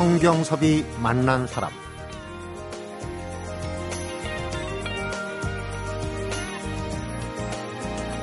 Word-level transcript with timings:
성경섭이 0.00 0.86
만난 1.02 1.46
사람 1.46 1.70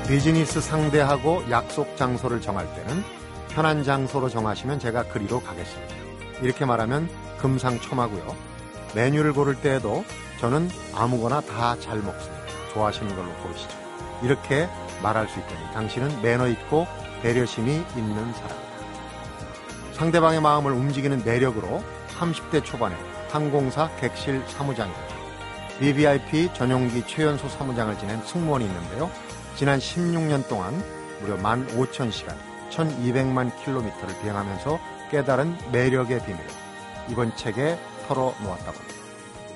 비즈니스 0.07 0.59
상대하고 0.59 1.43
약속 1.51 1.95
장소를 1.95 2.41
정할 2.41 2.65
때는 2.73 3.03
편한 3.49 3.83
장소로 3.83 4.27
정하시면 4.27 4.79
제가 4.79 5.03
그리로 5.03 5.39
가겠습니다. 5.39 5.93
이렇게 6.41 6.65
말하면 6.65 7.09
금상첨화고요. 7.37 8.35
메뉴를 8.95 9.33
고를 9.33 9.53
때에도 9.61 10.03
저는 10.39 10.71
아무거나 10.95 11.41
다 11.41 11.75
잘 11.79 11.99
먹습니다. 11.99 12.43
좋아하시는 12.73 13.15
걸로 13.15 13.31
고르시죠. 13.43 13.77
이렇게 14.23 14.67
말할 15.03 15.27
수 15.27 15.37
있다니 15.37 15.73
당신은 15.75 16.23
매너 16.23 16.47
있고 16.47 16.87
배려심이 17.21 17.71
있는 17.95 18.33
사람입니다. 18.33 18.66
상대방의 19.97 20.41
마음을 20.41 20.73
움직이는 20.73 21.23
매력으로 21.25 21.83
30대 22.19 22.63
초반에 22.63 22.95
항공사 23.31 23.89
객실 23.95 24.43
사무장이었죠. 24.47 25.15
BVIP 25.79 26.53
전용기 26.53 27.07
최연소 27.07 27.49
사무장을 27.49 27.97
지낸 27.97 28.21
승무원이 28.21 28.63
있는데요. 28.65 29.09
지난 29.55 29.79
16년 29.79 30.47
동안 30.47 30.83
무려 31.19 31.35
15,000시간, 31.37 32.35
1,200만 32.69 33.51
킬로미터를 33.63 34.21
비행하면서 34.21 34.79
깨달은 35.09 35.57
매력의 35.71 36.23
비밀. 36.25 36.41
이번 37.09 37.35
책에 37.35 37.79
털어놓았다고 38.07 38.77
합니다. 38.77 38.95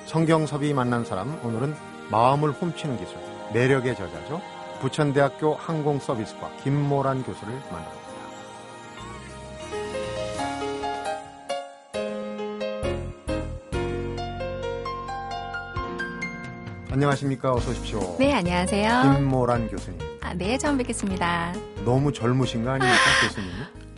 성경섭이 0.06 0.74
만난 0.74 1.04
사람, 1.04 1.38
오늘은 1.44 1.76
마음을 2.10 2.50
훔치는 2.50 2.98
기술, 2.98 3.16
매력의 3.52 3.94
저자죠. 3.94 4.40
부천대학교 4.80 5.54
항공서비스과 5.54 6.50
김모란 6.64 7.22
교수를 7.22 7.54
만납니다. 7.70 8.11
안녕하십니까. 16.92 17.54
어서 17.54 17.70
오십시오. 17.70 18.16
네, 18.18 18.34
안녕하세요. 18.34 19.14
김모란 19.16 19.66
교수님. 19.68 19.98
아, 20.20 20.34
네, 20.34 20.58
처음 20.58 20.76
뵙겠습니다. 20.76 21.54
너무 21.86 22.12
젊으신 22.12 22.64
거 22.64 22.72
아닙니까, 22.72 23.00
교수님? 23.22 23.50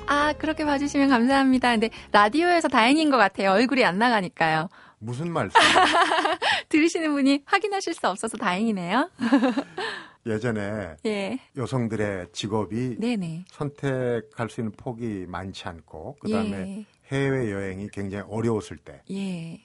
아, 0.07 0.33
그렇게 0.35 0.65
봐주시면 0.65 1.09
감사합니다. 1.09 1.73
근데 1.73 1.91
라디오에서 2.13 2.69
다행인 2.69 3.11
것 3.11 3.17
같아요. 3.17 3.51
얼굴이 3.51 3.85
안 3.85 3.99
나가니까요. 3.99 4.69
무슨 5.01 5.33
말씀? 5.33 5.59
들으시는 6.69 7.13
분이 7.13 7.43
확인하실 7.47 7.95
수 7.95 8.07
없어서 8.09 8.37
다행이네요. 8.37 9.11
예전에 10.27 10.95
예. 11.05 11.39
여성들의 11.57 12.29
직업이 12.33 12.97
네네. 13.01 13.47
선택할 13.51 14.49
수 14.49 14.61
있는 14.61 14.71
폭이 14.71 15.27
많지 15.27 15.67
않고 15.67 16.17
그다음에 16.21 16.87
해외 17.11 17.51
여행이 17.51 17.89
굉장히 17.93 18.25
어려웠을 18.29 18.77
때 18.79 19.03
예. 19.11 19.61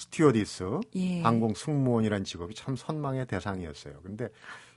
스튜어디스, 0.00 0.80
예. 0.94 1.20
항공 1.20 1.52
승무원이라는 1.54 2.24
직업이 2.24 2.54
참 2.54 2.74
선망의 2.74 3.26
대상이었어요. 3.26 4.00
근데 4.02 4.28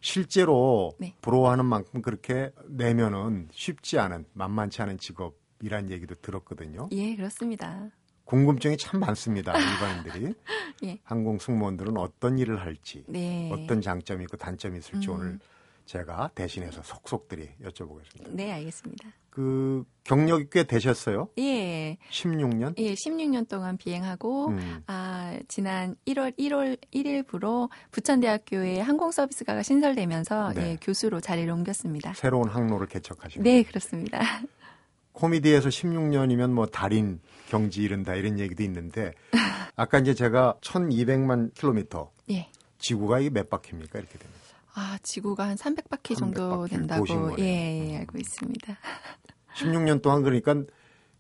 실제로 0.01 0.91
네. 0.99 1.15
부러워하는 1.21 1.65
만큼 1.65 2.01
그렇게 2.01 2.51
내면은 2.67 3.47
쉽지 3.51 3.99
않은 3.99 4.25
만만치 4.33 4.81
않은 4.81 4.97
직업이란 4.97 5.89
얘기도 5.91 6.15
들었거든요. 6.15 6.89
예, 6.91 7.15
그렇습니다. 7.15 7.89
궁금증이 8.25 8.77
참 8.77 8.99
많습니다. 8.99 9.53
일반인들이 9.57 10.33
예. 10.85 10.99
항공 11.03 11.39
승무원들은 11.39 11.97
어떤 11.97 12.37
일을 12.37 12.59
할지, 12.59 13.05
네. 13.07 13.49
어떤 13.51 13.81
장점이 13.81 14.25
있고 14.25 14.35
단점이 14.35 14.77
있을지 14.77 15.09
음. 15.09 15.13
오늘 15.13 15.39
제가 15.85 16.31
대신해서 16.35 16.81
속속들이 16.83 17.49
여쭤보겠습니다. 17.63 18.29
네, 18.29 18.51
알겠습니다. 18.51 19.09
그 19.33 19.83
경력이 20.03 20.49
꽤 20.51 20.63
되셨어요? 20.63 21.27
예. 21.39 21.97
16년? 22.11 22.75
예, 22.77 22.93
16년 22.93 23.49
동안 23.49 23.77
비행하고 23.77 24.49
음. 24.49 24.83
아, 24.85 25.39
지난 25.47 25.95
1월 26.05 26.37
1월 26.37 26.77
1일부로 26.93 27.67
부천대학교에 27.89 28.79
항공서비스과가 28.79 29.63
신설되면서 29.63 30.53
네. 30.53 30.61
예, 30.61 30.77
교수로 30.79 31.19
자리를 31.19 31.51
옮겼습니다. 31.51 32.13
새로운 32.13 32.47
항로를 32.47 32.85
개척하신 32.85 33.41
네, 33.41 33.63
그렇습니다. 33.63 34.19
코미디에서 35.13 35.69
16년이면 35.69 36.51
뭐 36.51 36.67
달인 36.67 37.19
경지 37.49 37.81
이른다 37.81 38.13
이런 38.13 38.37
얘기도 38.37 38.61
있는데 38.61 39.13
아까 39.75 39.97
이제 39.97 40.13
제가 40.13 40.57
1200만 40.61 41.55
킬로미터 41.55 42.11
예. 42.29 42.49
지구가 42.77 43.17
이게 43.17 43.31
몇 43.31 43.49
바퀴입니까? 43.49 43.97
이렇게 43.97 44.19
되면. 44.19 44.42
아, 44.75 44.97
지구가 45.03 45.47
한 45.47 45.55
300바퀴 45.55 46.17
정도 46.17 46.65
300바퀴를 46.65 46.69
된다고 46.69 47.05
거네요. 47.05 47.35
예, 47.39 47.91
예, 47.93 47.97
알고 47.97 48.17
있습니다. 48.17 48.77
16년 49.55 50.01
동안 50.01 50.23
그러니까 50.23 50.55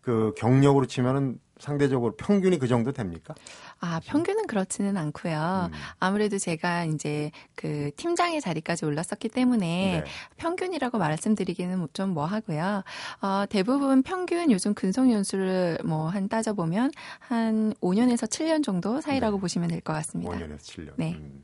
그 0.01 0.33
경력으로 0.37 0.85
치면은 0.87 1.39
상대적으로 1.59 2.15
평균이 2.17 2.57
그 2.59 2.67
정도 2.67 2.91
됩니까? 2.91 3.33
아, 3.79 4.01
평균은 4.05 4.47
그렇지는 4.47 4.97
않고요. 4.97 5.69
음. 5.71 5.77
아무래도 5.99 6.37
제가 6.37 6.83
이제 6.85 7.31
그 7.55 7.91
팀장의 7.95 8.41
자리까지 8.41 8.83
올랐었기 8.85 9.29
때문에 9.29 10.01
네. 10.03 10.11
평균이라고 10.37 10.97
말씀드리기는 10.97 11.87
좀 11.93 12.09
뭐 12.13 12.25
하고요. 12.25 12.83
어, 13.21 13.45
대부분 13.49 14.01
평균 14.03 14.51
요즘 14.51 14.73
근속 14.73 15.09
연수를 15.11 15.77
뭐 15.85 16.09
한 16.09 16.27
따져보면 16.27 16.91
한 17.19 17.73
5년에서 17.81 18.27
7년 18.27 18.61
정도 18.63 18.99
사이라고 18.99 19.37
네. 19.37 19.41
보시면 19.41 19.69
될 19.69 19.79
것 19.79 19.93
같습니다. 19.93 20.31
5년에서 20.33 20.57
7년. 20.57 20.93
네. 20.97 21.13
음. 21.13 21.43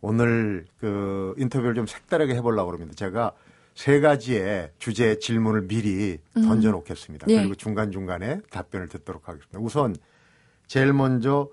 오늘 0.00 0.66
그 0.78 1.34
인터뷰를 1.38 1.74
좀 1.74 1.86
색다르게 1.86 2.34
해보려고 2.34 2.70
그럽니다. 2.70 2.94
제가 2.94 3.32
세 3.74 4.00
가지의 4.00 4.72
주제 4.78 5.18
질문을 5.18 5.68
미리 5.68 6.18
음. 6.36 6.42
던져놓겠습니다. 6.42 7.26
네. 7.26 7.36
그리고 7.36 7.54
중간중간에 7.54 8.40
답변을 8.50 8.88
듣도록 8.88 9.28
하겠습니다. 9.28 9.58
우선 9.60 9.94
제일 10.66 10.92
먼저 10.92 11.48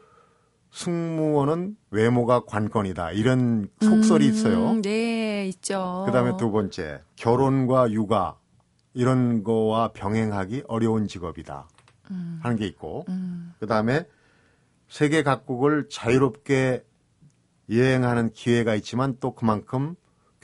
승무원은 0.72 1.78
외모가 1.92 2.42
관건이다. 2.42 3.12
이런 3.12 3.70
속설이 3.80 4.26
음, 4.26 4.30
있어요. 4.30 4.82
네, 4.82 5.48
있죠. 5.48 6.04
그 6.06 6.12
다음에 6.12 6.36
두 6.38 6.52
번째 6.52 7.02
결혼과 7.16 7.92
육아 7.92 8.38
이런 8.94 9.44
거와 9.44 9.90
병행하기 9.94 10.64
어려운 10.68 11.08
직업이다 11.08 11.70
음, 12.12 12.40
하는 12.42 12.58
게 12.58 12.66
있고 12.68 13.06
음, 13.08 13.54
그 13.60 13.68
다음에 13.68 14.06
세계 14.90 15.24
각국을 15.24 15.88
자유롭게 15.90 16.84
여행하는 17.70 18.32
기회가 18.34 18.76
있지만 18.76 19.18
또 19.20 19.34
그만큼 19.34 19.96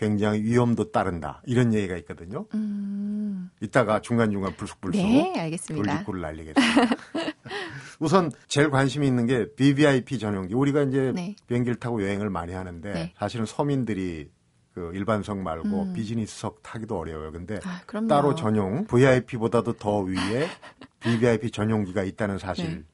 굉장히 0.02 0.42
위험도 0.42 0.92
따른다 0.92 1.44
이런 1.46 1.74
얘기가 1.76 1.96
있거든요. 1.98 2.48
음. 2.56 3.52
이따가 3.62 4.02
중간중간 4.02 4.56
불쑥불쑥 4.56 5.00
네, 5.00 5.40
알겠습니다. 5.40 5.92
돌직구를 5.92 6.22
날리겠습니다. 6.22 6.96
우선 8.00 8.32
제일 8.48 8.72
관심이 8.72 9.06
있는 9.06 9.28
게 9.28 9.54
BVIP 9.54 10.18
전용기. 10.18 10.56
우리가 10.56 10.82
이제 10.84 11.12
네. 11.14 11.36
비행기를 11.48 11.80
타고 11.80 12.02
여행을 12.02 12.32
많이 12.32 12.54
하는데 12.54 12.92
네. 12.92 13.14
사실은 13.16 13.46
서민들이 13.46 14.32
그 14.74 14.92
일반석 14.96 15.38
말고 15.38 15.84
음. 15.84 15.94
비즈니스석 15.94 16.64
타기도 16.64 16.98
어려워요. 16.98 17.32
근데 17.32 17.60
아. 17.64 17.82
따로 18.08 18.34
전용 18.34 18.86
VIP보다도 18.86 19.74
더 19.74 20.00
위에 20.00 20.48
BVIP 21.02 21.52
전용기가 21.52 22.04
있다는 22.04 22.40
사실 22.40 22.86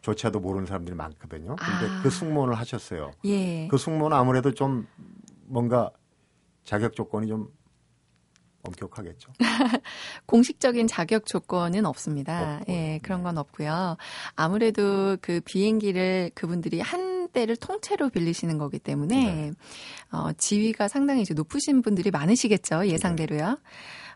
조차도 0.00 0.40
모르는 0.40 0.66
사람들이 0.66 0.96
많거든요. 0.96 1.56
근데 1.56 1.86
아. 1.92 2.02
그 2.02 2.10
승무원을 2.10 2.54
하셨어요. 2.54 3.10
예. 3.24 3.68
그 3.68 3.76
승무원은 3.76 4.16
아무래도 4.16 4.52
좀 4.52 4.86
뭔가 5.46 5.90
자격 6.64 6.94
조건이 6.94 7.26
좀 7.28 7.48
엄격하겠죠. 8.62 9.32
공식적인 10.26 10.86
자격 10.86 11.26
조건은 11.26 11.86
없습니다. 11.86 12.58
없고요. 12.58 12.74
예, 12.74 13.00
그런 13.02 13.22
건 13.22 13.38
없고요. 13.38 13.96
아무래도 14.36 15.16
그 15.20 15.40
비행기를 15.44 16.30
그분들이 16.34 16.80
한 16.80 17.28
대를 17.30 17.56
통째로 17.56 18.10
빌리시는 18.10 18.58
거기 18.58 18.78
때문에 18.78 19.24
네. 19.24 19.52
어, 20.12 20.32
지위가 20.32 20.88
상당히 20.88 21.22
이제 21.22 21.32
높으신 21.32 21.80
분들이 21.80 22.10
많으시겠죠. 22.10 22.86
예상대로요. 22.88 23.58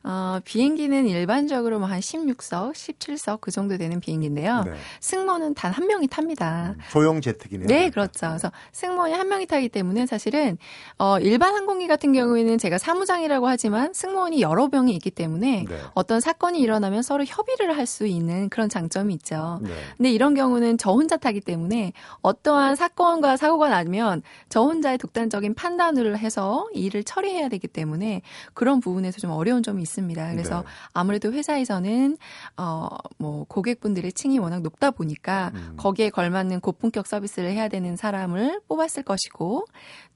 어, 0.04 0.38
비행기는 0.44 1.06
일반적으로 1.06 1.78
뭐 1.78 1.88
한 1.88 2.00
16석, 2.00 2.72
17석 2.74 3.40
그 3.40 3.50
정도 3.50 3.76
되는 3.78 4.00
비행기인데요. 4.00 4.64
네. 4.64 4.72
승무원은 5.00 5.54
단 5.54 5.72
한 5.72 5.86
명이 5.86 6.06
탑니다. 6.08 6.74
음, 6.76 6.80
소형 6.90 7.20
제트기네요. 7.20 7.66
네. 7.66 7.88
그렇죠. 7.90 8.28
그래서 8.28 8.52
승무원이 8.72 9.14
한 9.14 9.28
명이 9.28 9.46
타기 9.46 9.70
때문에 9.70 10.06
사실은 10.06 10.58
어 10.98 11.18
일반 11.18 11.54
항공기 11.54 11.86
같은 11.88 12.12
경우에는 12.12 12.58
제가 12.58 12.76
사무장이라고 12.78 13.48
하지만 13.48 13.92
승무원이 13.94 14.40
여러 14.42 14.68
명이 14.68 14.92
있기 14.96 15.10
때문에 15.10 15.64
네. 15.68 15.80
어떤 15.94 16.20
사건이 16.20 16.60
일어나면 16.60 17.02
서로 17.02 17.24
협의를 17.24 17.76
할 17.76 17.84
수 17.86 18.06
있는 18.06 18.48
그런 18.48 18.68
장점이 18.70 19.12
있죠. 19.14 19.58
네. 19.62 19.70
근데 19.96 20.10
이런 20.10 20.34
경우는 20.34 20.78
저 20.78 20.90
혼자 20.92 21.16
타기 21.18 21.40
때문에 21.40 21.92
어떠한 22.22 22.76
사건과 22.76 23.36
사고가 23.36 23.68
나면 23.68 24.22
저 24.48 24.62
혼자의 24.62 24.96
독단적인 24.98 25.54
판단을 25.54 26.16
해서 26.18 26.66
이 26.74 26.80
일을 26.86 27.04
처리해야 27.04 27.48
되기 27.48 27.68
때문에 27.68 28.22
그런 28.54 28.80
부분에서 28.80 29.18
좀 29.18 29.30
어려운 29.30 29.62
점이 29.62 29.82
있습니다. 29.82 29.93
있습니다. 29.94 30.30
그래서 30.32 30.60
네. 30.60 30.66
아무래도 30.92 31.32
회사에서는 31.32 32.16
어뭐 32.56 33.44
고객분들의 33.48 34.12
층이 34.12 34.38
워낙 34.38 34.62
높다 34.62 34.90
보니까 34.90 35.52
음. 35.54 35.74
거기에 35.76 36.10
걸맞는 36.10 36.60
고품격 36.60 37.06
서비스를 37.06 37.50
해야 37.52 37.68
되는 37.68 37.96
사람을 37.96 38.60
뽑았을 38.68 39.04
것이고 39.04 39.66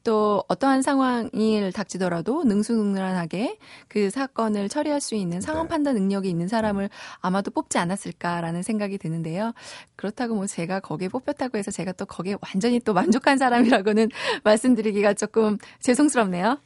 또 0.04 0.42
어떠한 0.48 0.82
상황이 0.82 1.70
닥치더라도 1.72 2.44
능수능란하게 2.44 3.58
그 3.88 4.10
사건을 4.10 4.68
처리할 4.68 5.00
수 5.00 5.14
있는 5.14 5.40
상황 5.40 5.64
네. 5.64 5.68
판단 5.68 5.94
능력이 5.96 6.28
있는 6.30 6.48
사람을 6.48 6.88
아마도 7.20 7.50
뽑지 7.50 7.78
않았을까라는 7.78 8.62
생각이 8.62 8.98
드는데요. 8.98 9.52
그렇다고 9.96 10.34
뭐 10.34 10.46
제가 10.46 10.80
거기에 10.80 11.08
뽑혔다고 11.08 11.58
해서 11.58 11.70
제가 11.70 11.92
또 11.92 12.06
거기에 12.06 12.36
완전히 12.40 12.80
또 12.80 12.94
만족한 12.94 13.38
사람이라고는 13.38 14.08
말씀드리기가 14.44 15.14
조금 15.14 15.58
죄송스럽네요. 15.80 16.58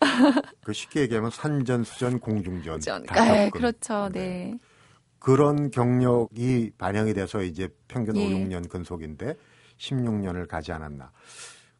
그 0.62 0.72
쉽게 0.72 1.00
얘기하면 1.00 1.30
산전수전 1.30 2.20
공중전 2.20 2.80
전- 3.06 3.16
다 3.16 3.24
네, 3.32 3.44
겪은. 3.50 3.50
그렇죠. 3.60 4.08
네. 4.12 4.58
그런 5.18 5.70
경력이 5.70 6.72
반영이 6.78 7.14
돼서 7.14 7.42
이제 7.42 7.68
평균 7.88 8.16
예. 8.16 8.26
5, 8.26 8.28
6년 8.38 8.68
근속인데 8.68 9.34
16년을 9.78 10.46
가지 10.48 10.72
않았나. 10.72 11.10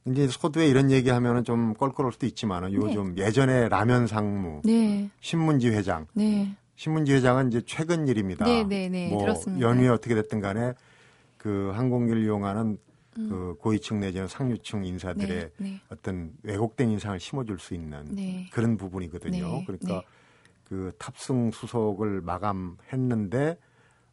이제 0.06 0.26
소두에 0.28 0.66
이런 0.68 0.90
얘기하면은 0.90 1.44
좀 1.44 1.74
껄끄러울 1.74 2.12
수도 2.12 2.26
있지만은 2.26 2.72
요즘 2.72 3.16
예전에 3.16 3.68
라면 3.68 4.06
상무, 4.08 4.62
네. 4.64 5.08
신문지 5.20 5.68
회장, 5.68 6.06
네. 6.14 6.56
신문지 6.74 7.12
회장은 7.14 7.48
이제 7.48 7.62
최근 7.66 8.08
일입니다. 8.08 8.44
네, 8.44 8.64
네, 8.64 8.88
네. 8.88 9.08
뭐 9.10 9.20
들었습니다. 9.20 9.64
연휴에 9.64 9.88
어떻게 9.88 10.14
됐든 10.16 10.40
간에 10.40 10.72
그 11.38 11.70
항공기를 11.74 12.22
이용하는 12.24 12.78
음. 13.18 13.28
그 13.28 13.54
고위층 13.60 14.00
내지는 14.00 14.26
상류층 14.26 14.84
인사들의 14.84 15.28
네. 15.28 15.50
네. 15.58 15.80
어떤 15.90 16.32
왜곡된 16.42 16.88
인상을 16.90 17.20
심어줄 17.20 17.58
수 17.60 17.74
있는 17.74 18.04
네. 18.10 18.48
그런 18.52 18.76
부분이거든요. 18.76 19.46
네, 19.58 19.64
그러니까 19.66 19.94
네. 20.00 20.02
그 20.72 20.92
탑승 20.98 21.50
수속을 21.50 22.22
마감했는데 22.22 23.58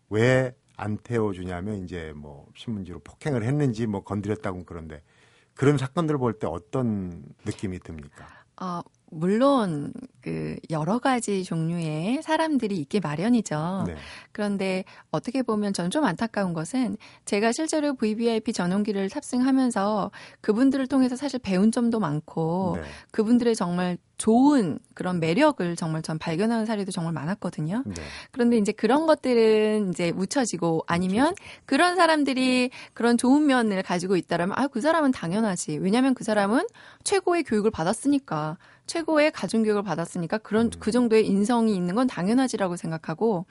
왜 0.10 0.54
안 0.80 0.98
태워주냐면 0.98 1.84
이제 1.84 2.14
뭐 2.16 2.48
신문지로 2.56 3.00
폭행을 3.00 3.44
했는지 3.44 3.86
뭐 3.86 4.02
건드렸다고 4.02 4.64
그런데 4.64 5.04
그런 5.54 5.78
사건들 5.78 6.18
볼때 6.18 6.48
어떤 6.48 7.22
느낌이 7.46 7.80
듭니까? 7.80 8.26
어, 8.62 8.82
물론 9.12 9.92
그 10.22 10.58
여러 10.70 11.00
가지 11.00 11.44
종류의 11.44 12.22
사람들이 12.24 12.78
있기 12.78 13.00
마련이죠. 13.00 13.84
네. 13.88 13.96
그런데 14.32 14.84
어떻게 15.12 15.42
보면 15.44 15.74
저는 15.74 15.92
좀 15.92 16.06
안타까운 16.06 16.54
것은 16.54 16.98
제가 17.26 17.52
실제로 17.52 17.96
VVIP 17.96 18.54
전용기를 18.54 19.10
탑승하면서 19.10 20.12
그분들을 20.42 20.88
통해서 20.88 21.16
사실 21.16 21.40
배운 21.40 21.72
점도 21.72 22.00
많고 22.00 22.78
네. 22.80 22.88
그분들의 23.12 23.56
정말 23.56 23.98
좋은 24.18 24.80
그런 24.94 25.22
매력을 25.22 25.76
정말 25.78 26.02
전 26.02 26.20
발견하는 26.20 26.66
사례도 26.66 26.92
정말 26.92 27.14
많았거든요. 27.14 27.84
네. 27.86 27.94
그런데 28.32 28.58
이제 28.58 28.74
그런 28.74 29.08
것들은 29.08 29.92
이제 29.92 30.12
묻혀지고 30.12 30.84
아니면 30.88 31.34
그런 31.66 31.96
사람들이 31.96 32.70
그런 32.94 33.18
좋은 33.18 33.46
면을 33.46 33.82
가지고 33.82 34.18
있다라면 34.18 34.58
아 34.58 34.70
그 34.70 34.82
사람은 34.82 35.12
당연하지. 35.12 35.78
왜냐하면 35.80 36.14
그 36.14 36.24
사람은 36.24 36.66
최고의 37.04 37.44
교육을 37.44 37.72
받았으니까 37.72 38.58
최고의 38.89 39.31
가정 39.31 39.62
교육을 39.62 39.83
받았으니까 39.83 40.39
그런 40.39 40.71
그 40.71 40.91
정도의 40.91 41.27
인성이 41.27 41.75
있는 41.75 41.94
건 41.94 42.07
당연하지라고 42.07 42.75
생각하고 42.75 43.45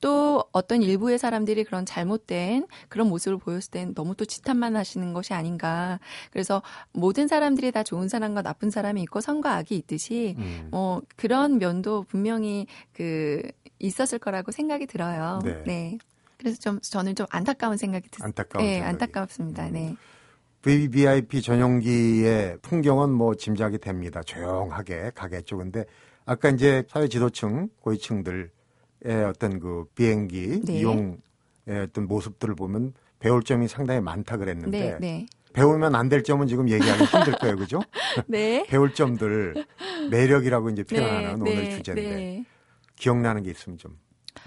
또 0.00 0.42
어떤 0.52 0.82
일부의 0.82 1.18
사람들이 1.18 1.64
그런 1.64 1.84
잘못된 1.84 2.66
그런 2.88 3.08
모습을 3.08 3.36
보였을 3.36 3.70
땐 3.70 3.94
너무 3.94 4.16
또 4.16 4.24
지탄만 4.24 4.76
하시는 4.76 5.12
것이 5.12 5.34
아닌가. 5.34 6.00
그래서 6.32 6.62
모든 6.92 7.28
사람들이 7.28 7.72
다 7.72 7.82
좋은 7.82 8.08
사람과 8.08 8.40
나쁜 8.40 8.70
사람이 8.70 9.02
있고 9.02 9.20
선과 9.20 9.54
악이 9.56 9.76
있듯이 9.76 10.34
음. 10.38 10.68
뭐 10.70 11.02
그런 11.16 11.58
면도 11.58 12.04
분명히 12.04 12.66
그 12.92 13.42
있었을 13.78 14.18
거라고 14.18 14.50
생각이 14.50 14.86
들어요. 14.86 15.40
네. 15.66 15.98
그래서 16.38 16.58
좀 16.58 16.80
저는 16.80 17.14
좀 17.14 17.26
안타까운 17.28 17.76
생각이 17.76 18.08
드 18.08 18.22
안타까운 18.22 18.64
네, 18.64 18.74
생각이. 18.76 18.92
안타깝습니다. 18.94 19.68
네. 19.68 19.94
VVIP 20.62 21.40
전용기의 21.42 22.58
풍경은 22.62 23.10
뭐 23.10 23.34
짐작이 23.34 23.78
됩니다. 23.78 24.22
조용하게 24.22 25.12
가겠죠. 25.14 25.56
근데 25.58 25.84
아까 26.26 26.50
이제 26.50 26.84
사회 26.88 27.08
지도층, 27.08 27.68
고위층들의 27.80 28.48
어떤 29.28 29.58
그 29.58 29.86
비행기 29.94 30.60
네. 30.66 30.72
이용의 30.80 31.16
어떤 31.84 32.06
모습들을 32.06 32.54
보면 32.54 32.92
배울 33.18 33.42
점이 33.42 33.68
상당히 33.68 34.00
많다 34.00 34.36
그랬는데 34.36 34.78
네, 34.80 34.98
네. 35.00 35.26
배우면 35.52 35.94
안 35.94 36.08
될 36.08 36.22
점은 36.22 36.46
지금 36.46 36.68
얘기하기 36.68 37.04
힘들 37.04 37.32
거예요. 37.34 37.56
그죠? 37.56 37.80
네. 38.28 38.64
배울 38.68 38.94
점들 38.94 39.54
매력이라고 40.10 40.70
이제 40.70 40.82
표현하는 40.84 41.42
네, 41.44 41.50
오늘 41.50 41.64
네, 41.64 41.70
주제인데 41.76 42.02
네. 42.02 42.44
기억나는 42.96 43.42
게 43.42 43.50
있으면 43.50 43.78
좀 43.78 43.98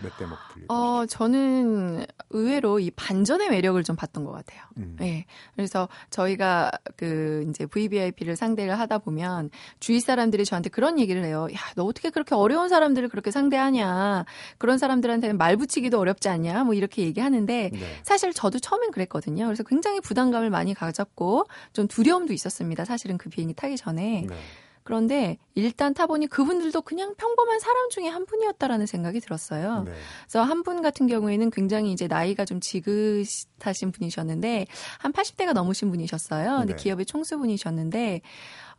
몇 0.02 0.18
대목 0.18 0.38
들리고. 0.54 0.74
어, 0.74 1.06
저는 1.06 2.06
의외로 2.32 2.80
이 2.80 2.92
반전의 2.92 3.50
매력을 3.50 3.82
좀 3.84 3.96
봤던 3.96 4.24
것 4.24 4.32
같아요. 4.32 4.62
음. 4.78 4.96
네. 5.00 5.26
그래서 5.56 5.88
저희가 6.10 6.72
그 6.96 7.46
이제 7.50 7.66
VVIP를 7.66 8.36
상대를 8.36 8.80
하다 8.80 9.00
보면 9.00 9.50
주위 9.80 10.00
사람들이 10.00 10.46
저한테 10.46 10.70
그런 10.70 11.00
얘기를 11.00 11.24
해요. 11.24 11.48
야, 11.54 11.58
너 11.76 11.84
어떻게 11.84 12.10
그렇게 12.10 12.36
어려운 12.36 12.70
사람들을 12.70 13.10
그렇게 13.10 13.32
상대하냐. 13.32 14.26
그런 14.58 14.78
사람들한테는 14.78 15.38
말 15.38 15.58
붙이기도 15.58 16.00
어렵지 16.00 16.30
않냐. 16.30 16.64
뭐 16.64 16.74
이렇게 16.74 17.04
얘기하는데 17.04 17.70
네. 17.74 17.80
사실 18.04 18.34
저도 18.34 18.60
처음엔 18.60 18.92
그랬거든요. 18.92 19.46
그래서 19.46 19.64
굉장히 19.64 20.00
부담감을 20.00 20.50
많이 20.50 20.74
가졌고 20.74 21.46
좀 21.74 21.88
두려움도 21.88 22.34
있었습니다. 22.34 22.86
사실은 22.86 23.18
그 23.18 23.30
비행기 23.30 23.54
타기 23.54 23.78
전에. 23.78 24.26
네. 24.28 24.36
그런데 24.84 25.38
일단 25.56 25.94
타보니 25.94 26.28
그분들도 26.28 26.82
그냥 26.82 27.16
평범한 27.16 27.60
사람 27.60 27.90
중에 27.90 28.08
한 28.08 28.26
분이었다라는 28.26 28.86
생각이 28.86 29.20
들었어요. 29.20 29.84
네. 29.84 29.94
그래서 30.24 30.42
한 30.44 30.64
분 30.64 30.82
같은 30.82 31.08
경우에는 31.08 31.50
굉장히 31.52 31.92
이제 31.92 32.08
나이가 32.08 32.46
좀 32.46 32.60
지긋하신 32.62 33.92
분이셨는데 33.92 34.66
한 35.00 35.12
80대가 35.12 35.52
넘으신 35.54 35.90
분이셨어요. 35.90 36.60
근데 36.60 36.76
네. 36.76 36.82
기업의 36.82 37.06
총수분이셨는데 37.06 38.22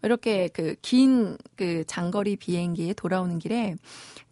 이렇게 0.03 0.49
그 0.49 0.77
긴그 0.83 1.85
장거리 1.87 2.37
비행기에 2.37 2.95
돌아오는 2.95 3.39
길에 3.39 3.75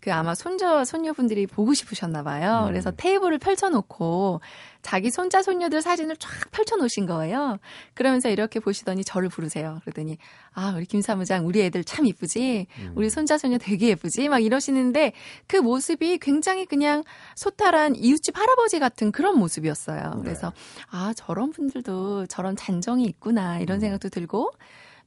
그 0.03 0.13
아마 0.13 0.35
손자 0.35 0.85
손녀분들이 0.85 1.47
보고 1.47 1.75
싶으셨나 1.75 2.25
봐요. 2.25 2.65
음. 2.65 2.67
그래서 2.67 2.91
테이블을 2.91 3.39
펼쳐놓고 3.39 4.41
자기 4.83 5.13
손자 5.13 5.43
손녀들 5.45 5.81
사진을 5.81 6.17
쫙 6.17 6.29
펼쳐놓으신 6.51 7.07
거예요. 7.07 7.59
그러면서 7.95 8.29
이렇게 8.29 8.59
보시더니 8.59 9.05
저를 9.05 9.29
부르세요. 9.29 9.79
그러더니 9.83 10.19
아 10.55 10.75
우리 10.77 10.87
김 10.87 11.03
사무장 11.03 11.47
우리 11.47 11.63
애들 11.63 11.85
참 11.85 12.05
이쁘지. 12.05 12.67
음. 12.81 12.93
우리 12.97 13.11
손자 13.11 13.39
손녀 13.39 13.59
되게 13.59 13.91
예쁘지. 13.91 14.29
막 14.29 14.41
이러시는데 14.41 15.13
그 15.47 15.57
모습이 15.59 16.19
굉장히 16.19 16.67
그냥 16.67 17.05
소탈한 17.37 17.95
이웃집 17.95 18.37
할아버지 18.37 18.81
같은 18.81 19.13
그런 19.13 19.39
모습이었어요. 19.39 20.15
네. 20.17 20.23
그래서 20.25 20.53
아 20.91 21.13
저런 21.15 21.53
분들도 21.53 22.27
저런 22.27 22.57
잔정이 22.57 23.05
있구나 23.05 23.61
이런 23.61 23.79
음. 23.79 23.81
생각도 23.81 24.09
들고 24.09 24.51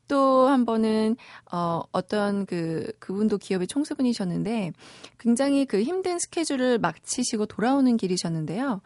또 0.07 0.47
한 0.47 0.65
번은 0.65 1.17
어 1.51 1.81
어떤 1.91 2.45
그 2.45 2.91
그분도 2.99 3.37
기업의 3.37 3.67
총수분이셨는데 3.67 4.73
굉장히 5.19 5.65
그 5.65 5.81
힘든 5.81 6.19
스케줄을 6.19 6.77
마치시고 6.79 7.47
돌아오는 7.47 7.97
길이셨는데요. 7.97 8.81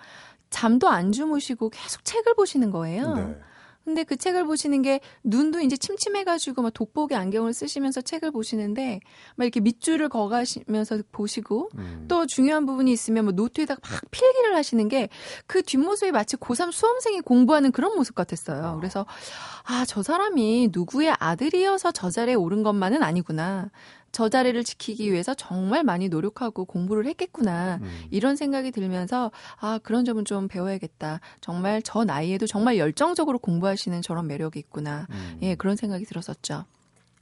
잠도 0.50 0.88
안 0.90 1.12
주무시고 1.12 1.70
계속 1.70 2.04
책을 2.04 2.34
보시는 2.36 2.72
거예요. 2.72 3.14
네. 3.14 3.36
근데 3.84 4.04
그 4.04 4.18
책을 4.18 4.46
보시는 4.46 4.82
게 4.82 5.00
눈도 5.24 5.62
이제 5.62 5.76
침침해가지고 5.76 6.62
막 6.62 6.74
돋보기 6.74 7.16
안경을 7.16 7.54
쓰시면서 7.54 8.02
책을 8.02 8.32
보시는데 8.32 9.00
막 9.36 9.46
이렇게 9.46 9.60
밑줄을 9.60 10.10
그어가시면서 10.10 11.00
보시고 11.12 11.70
음. 11.76 12.06
또 12.08 12.26
중요한 12.26 12.66
부분이 12.66 12.92
있으면 12.92 13.26
뭐 13.26 13.34
노트에다가 13.34 13.82
막 13.84 14.02
필기를 14.12 14.56
하시는 14.56 14.88
게 14.88 15.10
그 15.46 15.64
뒷모습이 15.64 16.12
마치 16.12 16.38
고3 16.38 16.72
수험생이 16.72 17.22
공부하는 17.22 17.72
그런 17.72 17.96
모습 17.96 18.16
같았어요. 18.16 18.76
그래서 18.80 19.06
아, 19.64 19.86
저 19.88 20.04
사람이 20.04 20.70
누구의 20.72 21.16
아들이어서 21.20 21.92
저 21.92 22.10
자리에 22.10 22.36
오른 22.36 22.64
것만은 22.64 23.04
아니구나. 23.04 23.70
저 24.12 24.30
자리를 24.30 24.64
지키기 24.64 25.12
위해서 25.12 25.34
정말 25.34 25.84
많이 25.84 26.10
노력하고 26.10 26.66
공부를 26.66 27.06
했겠구나. 27.08 27.80
음. 27.82 27.90
이런 28.12 28.36
생각이 28.36 28.72
들면서 28.72 29.32
아, 29.60 29.80
그런 29.84 30.06
점은 30.06 30.26
좀 30.26 30.48
배워야겠다. 30.48 31.20
정말 31.42 31.82
저 31.82 32.04
나이에도 32.04 32.48
정말 32.48 32.78
열정적으로 32.78 33.40
공부하시는 33.40 34.02
저런 34.02 34.28
매력이 34.28 34.60
있구나. 34.60 35.08
음. 35.12 35.40
예, 35.42 35.56
그런 35.56 35.76
생각이 35.76 36.06
들었었죠. 36.06 36.66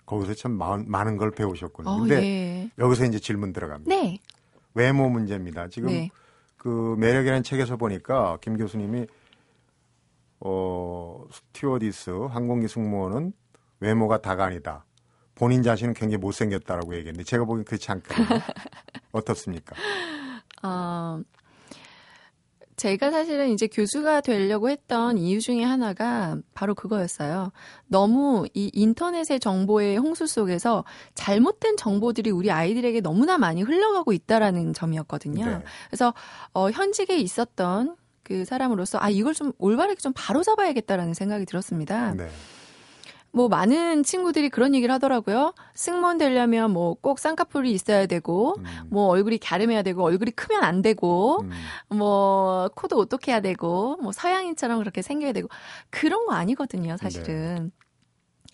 거기서 0.05 0.33
참 0.35 0.53
많은, 0.53 0.89
많은 0.89 1.17
걸 1.17 1.31
배우셨군요. 1.31 1.89
어, 1.89 1.99
근데 1.99 2.23
예. 2.23 2.71
여기서 2.77 3.05
이제 3.05 3.19
질문 3.19 3.53
들어갑니다. 3.53 3.93
네. 3.93 4.19
외모 4.73 5.09
문제입니다. 5.09 5.67
지금 5.67 5.89
네. 5.89 6.09
그 6.55 6.95
매력이라는 6.97 7.43
책에서 7.43 7.77
보니까 7.77 8.37
김 8.41 8.57
교수님이 8.57 9.07
어 10.39 11.25
스튜어디스 11.31 12.11
항공기 12.29 12.67
승무원은 12.67 13.33
외모가 13.79 14.21
다가 14.21 14.45
아니다. 14.45 14.85
본인 15.37 15.63
자신은 15.63 15.93
굉장히 15.93 16.17
못생겼다라고 16.17 16.95
얘기했는데 16.95 17.23
제가 17.23 17.45
보기엔 17.45 17.63
그렇지 17.65 17.91
않거든요. 17.91 18.27
어떻습니까? 19.11 19.75
어, 20.63 21.21
제가 22.75 23.09
사실은 23.09 23.49
이제 23.49 23.67
교수가 23.67 24.21
되려고 24.21 24.69
했던 24.69 25.17
이유 25.17 25.41
중에 25.41 25.63
하나가 25.63 26.37
바로 26.53 26.75
그거였어요. 26.75 27.51
너무 27.87 28.45
이 28.53 28.69
인터넷의 28.73 29.39
정보의 29.39 29.97
홍수 29.97 30.27
속에서 30.27 30.85
잘못된 31.15 31.77
정보들이 31.77 32.29
우리 32.29 32.51
아이들에게 32.51 33.01
너무나 33.01 33.39
많이 33.39 33.63
흘러가고 33.63 34.13
있다라는 34.13 34.73
점이었거든요. 34.73 35.45
네. 35.45 35.63
그래서 35.89 36.13
어 36.53 36.69
현직에 36.69 37.17
있었던 37.17 37.95
그 38.21 38.45
사람으로서 38.45 38.99
아 39.01 39.09
이걸 39.09 39.33
좀 39.33 39.53
올바르게 39.57 39.99
좀 39.99 40.13
바로 40.15 40.43
잡아야겠다라는 40.43 41.15
생각이 41.15 41.45
들었습니다. 41.45 42.13
네. 42.13 42.27
뭐 43.31 43.47
많은 43.49 44.03
친구들이 44.03 44.49
그런 44.49 44.73
얘기를 44.73 44.93
하더라고요. 44.93 45.53
승무원 45.75 46.17
되려면 46.17 46.71
뭐 46.71 46.95
꼭 47.01 47.19
쌍꺼풀이 47.19 47.71
있어야 47.71 48.05
되고 48.07 48.55
음, 48.57 48.63
뭐 48.89 49.07
얼굴이 49.07 49.37
갸름해야 49.37 49.83
되고 49.83 50.03
얼굴이 50.03 50.31
크면 50.31 50.63
안 50.63 50.81
되고 50.81 51.41
음, 51.41 51.51
뭐 51.97 52.69
코도 52.75 52.97
오똑해야 52.97 53.41
되고 53.41 53.97
뭐 54.01 54.11
서양인처럼 54.11 54.79
그렇게 54.79 55.01
생겨야 55.01 55.33
되고 55.33 55.47
그런 55.89 56.25
거 56.25 56.33
아니거든요, 56.33 56.97
사실은. 56.97 57.71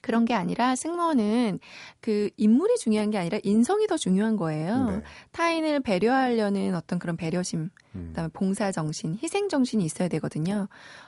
그런 0.03 0.25
게 0.25 0.33
아니라 0.33 0.75
승무원은 0.75 1.59
그 2.01 2.29
인물이 2.35 2.75
중요한 2.77 3.09
게 3.09 3.17
아니라 3.17 3.39
인성이 3.41 3.87
더 3.87 3.97
중요한 3.97 4.35
거예요. 4.35 4.89
네. 4.91 5.01
타인을 5.31 5.79
배려하려는 5.79 6.75
어떤 6.75 6.99
그런 6.99 7.15
배려심, 7.15 7.69
음, 7.95 8.05
그다음에 8.09 8.29
봉사 8.33 8.71
정신, 8.71 9.17
희생 9.23 9.47
정신이 9.47 9.83
있어야 9.85 10.09
되거든요. 10.09 10.67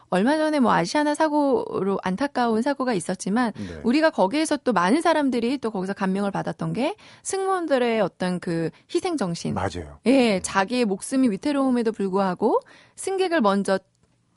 얼마 0.09 0.37
전에 0.37 0.61
뭐 0.61 0.71
아시아나 0.71 1.13
사고로 1.13 1.99
안타까운 2.03 2.61
사고가 2.61 2.93
있었지만 2.93 3.51
네. 3.53 3.81
우리가 3.83 4.11
거기에서 4.11 4.55
또 4.57 4.71
많은 4.71 5.01
사람들이 5.01 5.57
또 5.57 5.71
거기서 5.71 5.93
감명을 5.93 6.31
받았던 6.31 6.71
게 6.71 6.95
승무원들의 7.23 7.99
어떤 7.99 8.39
그 8.39 8.69
희생 8.93 9.17
정신. 9.17 9.53
맞아요. 9.53 9.99
예, 10.05 10.39
자기의 10.41 10.85
목숨이 10.85 11.29
위태로움에도 11.29 11.91
불구하고 11.91 12.61
승객을 12.95 13.41
먼저 13.41 13.77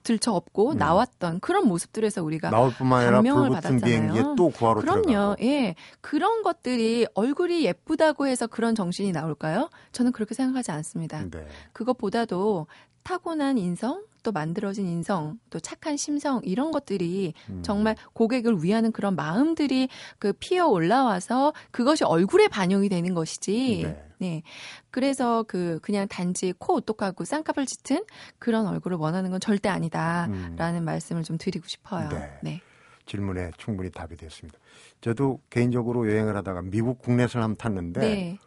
들쳐 0.09 0.33
업고 0.33 0.73
음. 0.73 0.79
나왔던 0.79 1.41
그런 1.41 1.69
모습들에서 1.69 2.23
우리가 2.25 2.49
나올 2.49 2.73
뿐만 2.73 3.03
아니라 3.03 3.21
불붙은 3.21 3.49
받았잖아요. 3.51 3.81
비행기에 3.85 4.23
또 4.39 4.49
구하러 4.49 4.81
그럼요. 4.81 5.03
들어가고. 5.03 5.45
예. 5.45 5.75
그런 6.01 6.43
것들이 6.43 7.07
얼굴이 7.13 7.63
예쁘다고 7.67 8.27
해서 8.27 8.47
그런 8.47 8.75
정신이 8.75 9.13
나올까요? 9.13 9.69
저는 9.93 10.13
그렇게 10.13 10.35
생각하지 10.35 10.71
않습니다. 10.71 11.23
네. 11.31 11.47
그것보다도 11.75 12.69
타고난 13.03 13.59
인성, 13.59 14.05
또 14.23 14.33
만들어진 14.33 14.87
인성, 14.87 15.39
또 15.51 15.61
착한 15.61 15.97
심성 15.97 16.41
이런 16.45 16.71
것들이 16.71 17.33
음, 17.49 17.63
정말 17.63 17.97
고객을 18.13 18.63
위하는 18.63 18.93
그런 18.93 19.17
마음들이 19.17 19.89
그 20.19 20.33
피어 20.33 20.67
올라와서 20.67 21.53
그것이 21.71 22.05
얼굴에 22.05 22.49
반영이 22.49 22.89
되는 22.89 23.15
것이지. 23.15 23.83
네. 23.85 24.05
네. 24.19 24.43
그래서 24.91 25.45
그 25.45 25.79
그냥 25.81 26.09
단지 26.09 26.53
코 26.59 26.75
오똑하고 26.75 27.25
쌍꺼풀 27.25 27.67
짙은 27.67 28.05
그런 28.39 28.67
얼굴을 28.67 28.97
원하는 28.97 29.31
건 29.31 29.41
절대 29.41 29.69
아니다라는 29.69 30.81
음, 30.81 30.85
말씀을 30.85 31.23
좀 31.23 31.39
드리고 31.39 31.67
싶어요. 31.67 32.09
네. 32.09 32.39
네. 32.43 32.61
질문에 33.07 33.53
충분히 33.57 33.91
답이 33.91 34.17
됐습니다. 34.17 34.59
저도 35.01 35.41
개인적으로 35.49 36.11
여행을 36.11 36.37
하다가 36.37 36.63
미국 36.63 36.99
국내선을 36.99 37.43
한번 37.43 37.57
탔는데 37.57 38.01
네. 38.01 38.39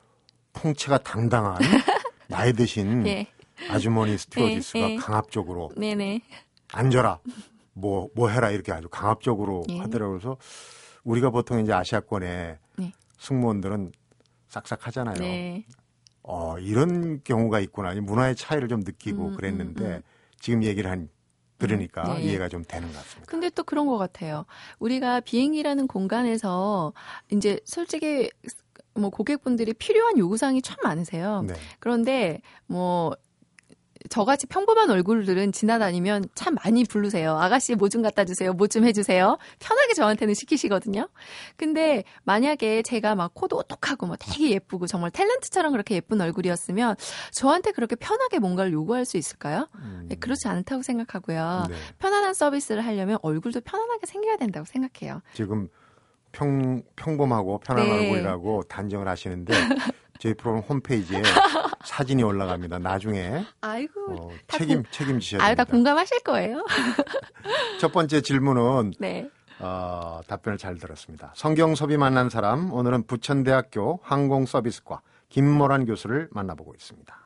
풍채가 0.54 1.00
당당한 1.00 1.58
나이 2.28 2.54
드신 2.54 3.08
예. 3.08 3.28
아주머니 3.70 4.18
스튜어디스가 4.18 4.80
네, 4.80 4.88
네. 4.88 4.96
강압적으로 4.96 5.72
네, 5.78 5.96
네. 5.96 6.22
앉아라 6.74 7.20
뭐뭐 7.74 8.30
해라 8.30 8.50
이렇게 8.52 8.72
아주 8.72 8.90
강압적으로 8.90 9.64
예. 9.70 9.80
하더라고요. 9.80 10.20
그래서 10.20 10.38
우리가 11.04 11.30
보통 11.30 11.60
이제 11.60 11.74
아시아권에 11.74 12.58
네. 12.78 12.94
승무원들은 13.20 13.92
싹싹 14.48 14.88
하잖아요. 14.88 15.16
네. 15.20 15.66
어, 16.24 16.58
이런 16.60 17.22
경우가 17.24 17.60
있구나. 17.62 17.94
이 17.94 18.00
문화의 18.00 18.36
차이를 18.36 18.68
좀 18.68 18.82
느끼고 18.82 19.30
음, 19.30 19.36
그랬는데 19.36 19.84
음, 19.84 19.92
음. 19.92 20.02
지금 20.40 20.64
얘기를 20.64 20.90
한 20.90 21.10
들으니까 21.58 22.16
네. 22.16 22.24
이해가 22.24 22.50
좀 22.50 22.64
되는 22.68 22.88
것 22.88 22.96
같습니다. 22.96 23.30
근데 23.30 23.50
또 23.52 23.64
그런 23.64 23.86
것 23.86 23.98
같아요. 23.98 24.46
우리가 24.80 25.20
비행기라는 25.20 25.88
공간에서 25.88 26.94
이제 27.32 27.60
솔직히 27.66 28.32
뭐 28.96 29.10
고객분들이 29.10 29.74
필요한 29.74 30.18
요구사항이 30.18 30.62
참 30.64 30.78
많으세요. 30.84 31.44
네. 31.48 31.54
그런데 31.80 32.42
뭐 32.66 33.16
저같이 34.12 34.46
평범한 34.46 34.90
얼굴들은 34.90 35.54
지나다니면 35.54 36.26
참 36.36 36.56
많이 36.56 36.84
부르세요. 36.84 37.38
아가씨 37.38 37.76
뭐 37.76 37.88
좀 37.88 38.02
갖다 38.02 38.26
주세요. 38.26 38.52
뭐 38.54 38.68
좀 38.68 38.84
해주세요. 38.86 39.38
편하게 39.60 39.94
저한테는 39.94 40.34
시키시거든요. 40.34 41.08
근데 41.56 42.04
만약에 42.26 42.82
제가 42.84 43.16
막 43.16 43.34
코도 43.34 43.56
오똑하고 43.58 44.08
뭐 44.08 44.18
되게 44.18 44.52
예쁘고 44.52 44.86
정말 44.88 45.12
탤런트처럼 45.12 45.72
그렇게 45.72 45.96
예쁜 45.96 46.20
얼굴이었으면 46.20 46.96
저한테 47.32 47.72
그렇게 47.72 47.96
편하게 47.96 48.40
뭔가를 48.40 48.74
요구할 48.74 49.06
수 49.06 49.16
있을까요? 49.18 49.70
음, 49.76 50.08
네, 50.10 50.16
그렇지 50.16 50.48
않다고 50.50 50.84
생각하고요. 50.84 51.68
네. 51.70 51.76
편안한 52.00 52.34
서비스를 52.34 52.86
하려면 52.86 53.18
얼굴도 53.22 53.62
편안하게 53.62 54.06
생겨야 54.08 54.36
된다고 54.38 54.66
생각해요. 54.66 55.22
지금 55.34 55.70
평, 56.34 56.82
평범하고 56.98 57.60
편한 57.60 57.86
네. 57.86 57.92
얼굴이라고 58.10 58.64
단정을 58.64 59.08
하시는데 59.08 59.54
저희 60.22 60.36
프로그램 60.36 60.64
홈페이지에 60.70 61.20
사진이 61.84 62.22
올라갑니다. 62.22 62.78
나중에 62.78 63.44
아이고, 63.60 64.02
어, 64.12 64.30
다 64.46 64.60
책임 64.60 64.84
책임지셔야 64.92 65.42
아유, 65.42 65.56
다 65.56 65.64
됩니다. 65.64 65.72
공감하실 65.72 66.20
거예요. 66.20 66.64
첫 67.82 67.92
번째 67.92 68.22
질문은 68.22 68.94
네. 69.00 69.28
어, 69.60 70.22
답변을 70.28 70.60
잘 70.60 70.78
들었습니다. 70.78 71.34
성경섭이 71.36 71.98
만난 71.98 72.30
사람 72.30 72.72
오늘은 72.72 73.08
부천대학교 73.08 74.00
항공서비스과 74.04 75.02
김모란 75.30 75.88
교수를 75.88 76.30
만나보고 76.32 76.76
있습니다. 76.76 77.18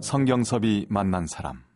성경섭이 0.00 0.86
만난 0.88 1.26
사람. 1.26 1.69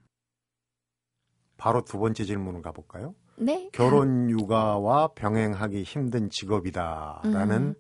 바로 1.65 1.81
두 1.81 1.99
번째 1.99 2.25
질문을 2.27 2.61
가볼까요? 2.61 3.15
네. 3.37 3.71
결혼 3.73 4.29
육아와 4.29 5.09
병행하기 5.15 5.83
힘든 5.83 6.29
직업이다라는 6.29 7.63
음. 7.63 7.75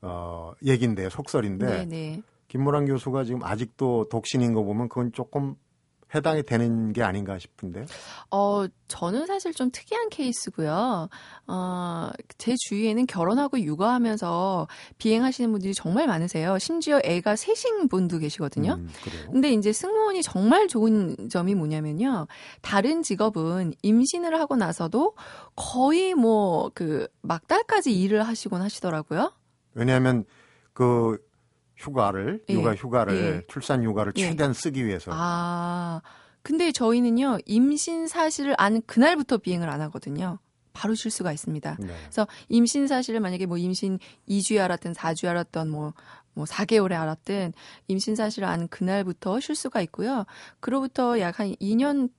어, 0.00 0.52
얘긴데 0.64 1.10
속설인데 1.10 1.66
네, 1.66 1.84
네. 1.84 2.22
김모란 2.48 2.86
교수가 2.86 3.24
지금 3.24 3.42
아직도 3.42 4.08
독신인 4.08 4.54
거 4.54 4.62
보면 4.62 4.88
그건 4.88 5.12
조금 5.12 5.54
해당이 6.14 6.42
되는 6.42 6.92
게 6.92 7.02
아닌가 7.02 7.38
싶은데. 7.38 7.86
어, 8.30 8.66
저는 8.88 9.26
사실 9.26 9.54
좀 9.54 9.70
특이한 9.72 10.10
케이스고요. 10.10 11.08
어, 11.46 12.10
제 12.36 12.54
주위에는 12.68 13.06
결혼하고 13.06 13.60
육아하면서 13.60 14.68
비행하시는 14.98 15.50
분들이 15.50 15.74
정말 15.74 16.06
많으세요. 16.06 16.58
심지어 16.58 17.00
애가 17.02 17.36
셋인 17.36 17.88
분도 17.88 18.18
계시거든요. 18.18 18.74
음, 18.74 18.88
그래요. 19.02 19.30
근데 19.32 19.52
이제 19.52 19.72
승무원이 19.72 20.22
정말 20.22 20.68
좋은 20.68 21.28
점이 21.30 21.54
뭐냐면요. 21.54 22.26
다른 22.60 23.02
직업은 23.02 23.74
임신을 23.82 24.38
하고 24.38 24.56
나서도 24.56 25.14
거의 25.56 26.14
뭐 26.14 26.70
그 26.74 27.06
막달까지 27.22 27.92
일을 28.00 28.26
하시곤 28.26 28.60
하시더라고요. 28.60 29.32
왜냐하면 29.74 30.24
그 30.72 31.18
휴가를 31.76 32.42
예, 32.48 32.54
육아 32.54 32.74
휴가를 32.74 33.14
예. 33.16 33.46
출산 33.48 33.82
휴가를 33.84 34.12
예. 34.16 34.28
최대한 34.28 34.52
쓰기 34.52 34.84
위해서 34.86 35.10
아, 35.12 36.00
근데 36.42 36.72
저희는요, 36.72 37.38
임신 37.46 38.06
사실을 38.06 38.54
안 38.58 38.82
그날부터 38.82 39.38
비행을 39.38 39.68
안 39.68 39.80
하거든요. 39.82 40.38
바로 40.74 40.94
쉴 40.94 41.10
수가 41.10 41.32
있습니다. 41.32 41.76
네. 41.80 41.86
그래서 41.86 42.26
임신 42.48 42.86
사실을 42.86 43.20
만약에 43.20 43.46
뭐 43.46 43.56
임신 43.56 43.98
2주에 44.28 44.60
알았든 44.60 44.92
4주에 44.92 45.28
알았든 45.28 45.70
뭐, 45.70 45.94
뭐 46.34 46.44
4개월에 46.44 46.92
알았든 46.92 47.52
임신 47.88 48.16
사실을 48.16 48.48
아는 48.48 48.68
그날부터 48.68 49.40
쉴 49.40 49.54
수가 49.54 49.80
있고요. 49.82 50.26
그로부터 50.60 51.18
약 51.20 51.38
한 51.38 51.54
2년 51.60 52.10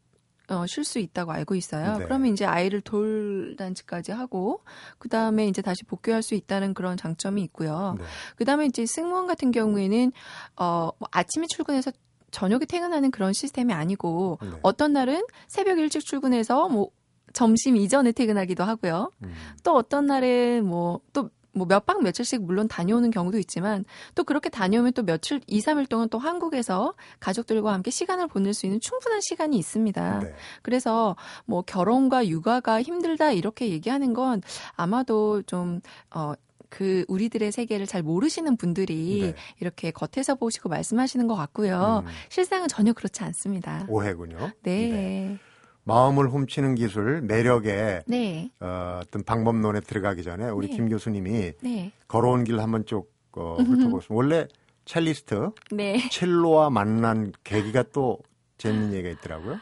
어, 0.50 0.66
쉴 0.68 0.84
수 0.84 1.00
있다고 1.00 1.32
알고 1.32 1.56
있어요. 1.56 1.98
네. 1.98 2.06
그러면 2.06 2.32
이제 2.32 2.46
아이를 2.46 2.82
돌단지까지 2.82 4.12
하고, 4.12 4.62
그 4.98 5.10
다음에 5.10 5.48
이제 5.48 5.62
다시 5.62 5.84
복귀할 5.86 6.22
수 6.22 6.36
있다는 6.36 6.74
그런 6.74 6.98
장점이 6.98 7.42
있고요. 7.44 7.96
네. 7.98 8.06
그 8.36 8.46
다음에 8.46 8.66
이제 8.66 8.86
승무원 8.86 9.28
같은 9.28 9.52
경우에는, 9.52 10.12
어, 10.58 10.90
뭐 10.98 11.08
아침에 11.12 11.48
출근해서 11.48 11.92
저녁에 12.32 12.66
퇴근하는 12.66 13.12
그런 13.12 13.34
시스템이 13.34 13.74
아니고, 13.74 14.40
네. 14.42 14.50
어떤 14.62 14.94
날은 14.94 15.24
새벽 15.48 15.80
일찍 15.80 16.06
출근해서 16.06 16.70
뭐 16.70 16.90
점심 17.34 17.76
이전에 17.76 18.12
퇴근하기도 18.14 18.64
하고요. 18.64 19.12
음, 19.24 19.34
또 19.64 19.76
어떤 19.76 20.06
날은 20.06 20.66
뭐 20.66 21.02
또 21.16 21.30
뭐 21.56 21.66
몇 21.66 21.86
박 21.86 22.04
며칠씩 22.04 22.44
물론 22.44 22.68
다녀오는 22.68 23.12
경우도 23.12 23.38
있지만 23.40 23.86
또 24.14 24.24
그렇게 24.24 24.50
다녀오면 24.50 24.94
또 24.94 25.04
며칠 25.04 25.42
2, 25.48 25.60
3일 25.60 25.88
동안 25.90 26.10
또 26.10 26.18
한국에서 26.20 26.94
가족들과 27.20 27.74
함께 27.74 27.92
시간을 27.92 28.28
보낼 28.28 28.54
수 28.54 28.66
있는 28.66 28.80
충분한 28.80 29.22
시간이 29.22 29.58
있습니다. 29.58 30.20
네. 30.20 30.34
그래서 30.62 31.16
뭐 31.46 31.62
결혼과 31.62 32.28
육아가 32.28 32.82
힘들다 32.82 33.32
이렇게 33.32 33.70
얘기하는 33.70 34.14
건 34.14 34.42
아마도 34.76 35.42
좀 35.44 35.82
어, 36.14 36.34
그 36.70 37.06
우리들의 37.08 37.52
세계를 37.52 37.86
잘 37.86 38.04
모르시는 38.04 38.58
분들이 38.58 39.20
네. 39.22 39.36
이렇게 39.62 39.92
겉에서 39.92 40.36
보시고 40.36 40.68
말씀하시는 40.70 41.26
것 41.28 41.36
같고요. 41.36 42.04
음, 42.06 42.12
실상은 42.30 42.68
전혀 42.68 42.92
그렇지 42.92 43.24
않습니다. 43.24 43.86
오해군요. 43.88 44.52
네. 44.64 45.38
마음을 45.86 46.30
훔치는 46.30 46.76
기술 46.76 47.22
매력에 47.22 48.02
네. 48.08 48.50
어, 48.60 49.00
어떤 49.02 49.24
방법론에 49.24 49.80
들어가기 49.82 50.24
전에 50.24 50.50
우리 50.50 50.68
네. 50.68 50.76
김 50.76 50.90
교수님이 50.90 51.54
네. 51.62 51.92
걸어온 52.08 52.44
길 52.44 52.60
한번 52.60 52.86
쭉 52.86 53.14
어, 53.34 53.56
훑어보겠습니다. 53.60 54.08
원래 54.10 54.48
첼리스트 54.86 55.52
네. 55.72 56.10
첼로와 56.10 56.70
만난 56.72 57.32
계기가 57.44 57.84
또 57.94 58.20
재밌는 58.58 58.94
얘기가 58.94 59.10
있더라고요. 59.10 59.60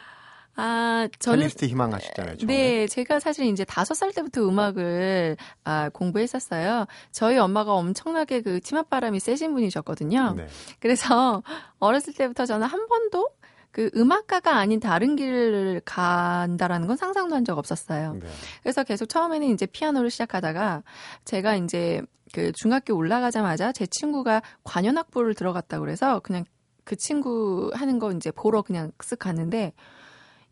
아, 0.56 1.08
저는 1.20 1.40
첼리스트 1.40 1.66
희망하셨잖아요. 1.66 2.38
처음에. 2.38 2.54
네, 2.54 2.88
제가 2.88 3.20
사실 3.20 3.48
이제 3.48 3.66
다섯 3.66 3.96
살 3.96 4.14
때부터 4.14 4.48
음악을 4.48 5.36
아, 5.64 5.90
공부했었어요. 5.90 6.86
저희 7.12 7.38
엄마가 7.38 7.74
엄청나게 7.74 8.42
그 8.42 8.60
치맛바람이 8.60 9.20
세신 9.20 9.54
분이셨거든요. 9.54 10.36
네. 10.38 10.48
그래서 10.80 11.42
어렸을 11.80 12.14
때부터 12.14 12.46
저는 12.46 12.68
한 12.68 12.88
번도 12.88 13.30
그 13.74 13.90
음악가가 13.96 14.56
아닌 14.56 14.80
다른 14.80 15.16
길을 15.18 15.82
간다라는 15.84 16.88
건 16.88 16.96
상상도 16.96 17.36
한 17.36 17.44
적 17.44 17.58
없었어요. 17.58 18.14
네. 18.14 18.28
그래서 18.62 18.84
계속 18.86 19.08
처음에는 19.08 19.50
이제 19.50 19.66
피아노를 19.66 20.10
시작하다가 20.12 20.84
제가 21.26 21.56
이제 21.56 22.02
그 22.32 22.52
중학교 22.54 22.96
올라가자마자 22.96 23.72
제 23.74 23.86
친구가 23.86 24.42
관현악부를 24.64 25.34
들어갔다고 25.34 25.82
그래서 25.84 26.20
그냥 26.22 26.46
그 26.86 26.96
친구 26.96 27.72
하는 27.74 28.00
거 28.00 28.12
이제 28.14 28.30
보러 28.32 28.62
그냥 28.62 28.92
쓱 29.00 29.18
갔는데 29.20 29.74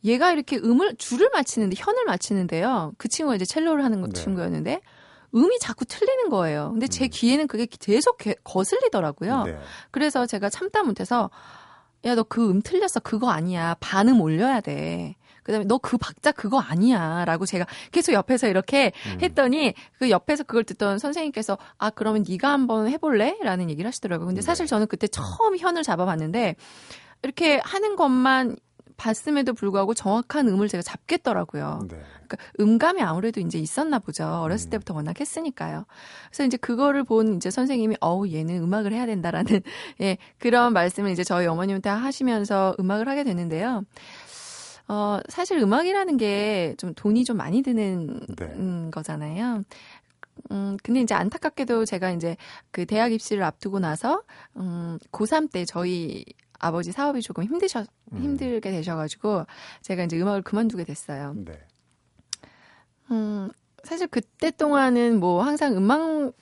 얘가 0.04 0.32
이렇게 0.32 0.58
음을 0.58 0.96
줄을 0.98 1.30
맞히는데 1.32 1.76
현을 1.78 2.04
맞히는데요. 2.06 2.94
그 2.98 3.08
친구가 3.08 3.36
이제 3.36 3.46
첼로를 3.46 3.84
하는 3.86 4.02
거 4.02 4.08
네. 4.08 4.20
친구였는데 4.20 4.82
음이 5.36 5.60
자꾸 5.60 5.86
틀리는 5.86 6.30
거예요. 6.30 6.72
근데 6.72 6.88
제 6.88 7.06
음. 7.06 7.10
귀에는 7.14 7.48
그게 7.48 7.66
계속 7.68 8.18
개- 8.18 8.36
거슬리더라고요. 8.44 9.44
네. 9.44 9.58
그래서 9.92 10.26
제가 10.26 10.50
참다 10.50 10.84
못해서 10.84 11.30
야 12.06 12.16
너 12.16 12.24
그 12.24 12.50
음 12.50 12.62
틀렸어 12.62 13.00
그거 13.02 13.30
아니야 13.30 13.76
반음 13.80 14.22
올려야 14.22 14.62
돼 14.62 15.16
그다음에 15.44 15.66
너 15.66 15.78
그 15.80 15.98
박자 15.98 16.32
그거 16.32 16.60
아니야라고 16.60 17.46
제가 17.46 17.66
계속 17.92 18.14
옆에서 18.14 18.48
이렇게 18.48 18.92
음. 19.08 19.18
했더니 19.22 19.74
그 20.00 20.10
옆에서 20.10 20.44
그걸 20.44 20.64
듣던 20.64 21.00
선생님께서 21.00 21.58
아 21.78 21.90
그러면 21.90 22.24
네가 22.28 22.50
한번 22.52 22.88
해볼래?라는 22.88 23.70
얘기를 23.70 23.88
하시더라고요. 23.88 24.28
근데 24.28 24.42
사실 24.42 24.66
네. 24.66 24.70
저는 24.70 24.88
그때 24.88 25.08
처음 25.08 25.58
현을 25.58 25.84
잡아봤는데 25.84 26.56
이렇게 27.24 27.60
하는 27.64 27.96
것만 27.96 28.56
봤음에도 28.98 29.54
불구하고 29.54 29.96
정확한 29.96 30.48
음을 30.48 30.68
제가 30.68 30.84
잡겠더라고요. 30.84 31.88
네. 31.90 31.98
그러니까 32.38 32.52
음감이 32.60 33.02
아무래도 33.02 33.40
이제 33.40 33.58
있었나 33.60 34.00
보죠. 34.00 34.26
어렸을 34.26 34.68
음. 34.68 34.70
때부터 34.72 34.94
워낙 34.94 35.20
했으니까요. 35.20 35.86
그래서 36.28 36.46
이제 36.46 36.58
그거를 36.58 37.04
본 37.04 37.36
이제 37.36 37.50
선생님이 37.52 37.98
어우 38.02 38.30
얘는 38.30 38.64
음악을 38.64 38.94
해야 38.94 39.06
된다라는 39.06 39.62
예 40.02 40.18
그런 40.40 40.74
말씀을 40.74 41.12
이제 41.12 41.24
저희 41.24 41.48
어머님한테 41.48 41.90
하시면서 41.90 42.76
음악을 42.80 43.08
하게 43.08 43.24
됐는데요. 43.24 43.84
어 44.88 45.20
사실 45.30 45.58
음악이라는 45.60 46.18
게 46.18 46.76
좀 46.78 46.94
돈이 46.96 47.24
좀 47.26 47.38
많이 47.38 47.62
드는 47.62 48.20
네. 48.38 48.46
음, 48.46 48.92
거잖아요. 48.92 49.64
음, 50.52 50.78
근데 50.84 51.02
이제 51.02 51.14
안타깝게도 51.14 51.86
제가 51.86 52.12
이제 52.12 52.36
그 52.72 52.86
대학 52.86 53.12
입시를 53.14 53.44
앞두고 53.44 53.80
나서, 53.80 54.24
음, 54.58 54.98
고3 55.12 55.52
때 55.52 55.66
저희 55.66 56.26
아버지 56.60 56.92
사업이 56.92 57.22
조금 57.22 57.44
힘드셔, 57.44 57.86
음. 58.14 58.18
힘들게 58.22 58.72
되셔가지고, 58.72 59.46
제가 59.82 60.04
이제 60.04 60.20
음악을 60.20 60.42
그만두게 60.44 60.84
됐어요. 60.84 61.34
네. 61.38 61.54
음, 63.12 63.50
사실 63.84 64.08
그때 64.08 64.52
동안은 64.52 65.20
뭐 65.20 65.44
항상 65.44 65.76
음악 65.76 66.34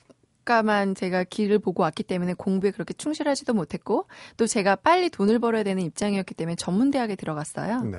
가만 0.44 0.94
제가 0.94 1.24
길을 1.24 1.58
보고 1.58 1.82
왔기 1.82 2.02
때문에 2.02 2.34
공부에 2.34 2.70
그렇게 2.70 2.94
충실하지도 2.94 3.54
못했고, 3.54 4.06
또 4.36 4.46
제가 4.46 4.76
빨리 4.76 5.10
돈을 5.10 5.38
벌어야 5.38 5.62
되는 5.62 5.82
입장이었기 5.82 6.34
때문에 6.34 6.56
전문대학에 6.56 7.14
들어갔어요. 7.16 7.82
네. 7.82 7.98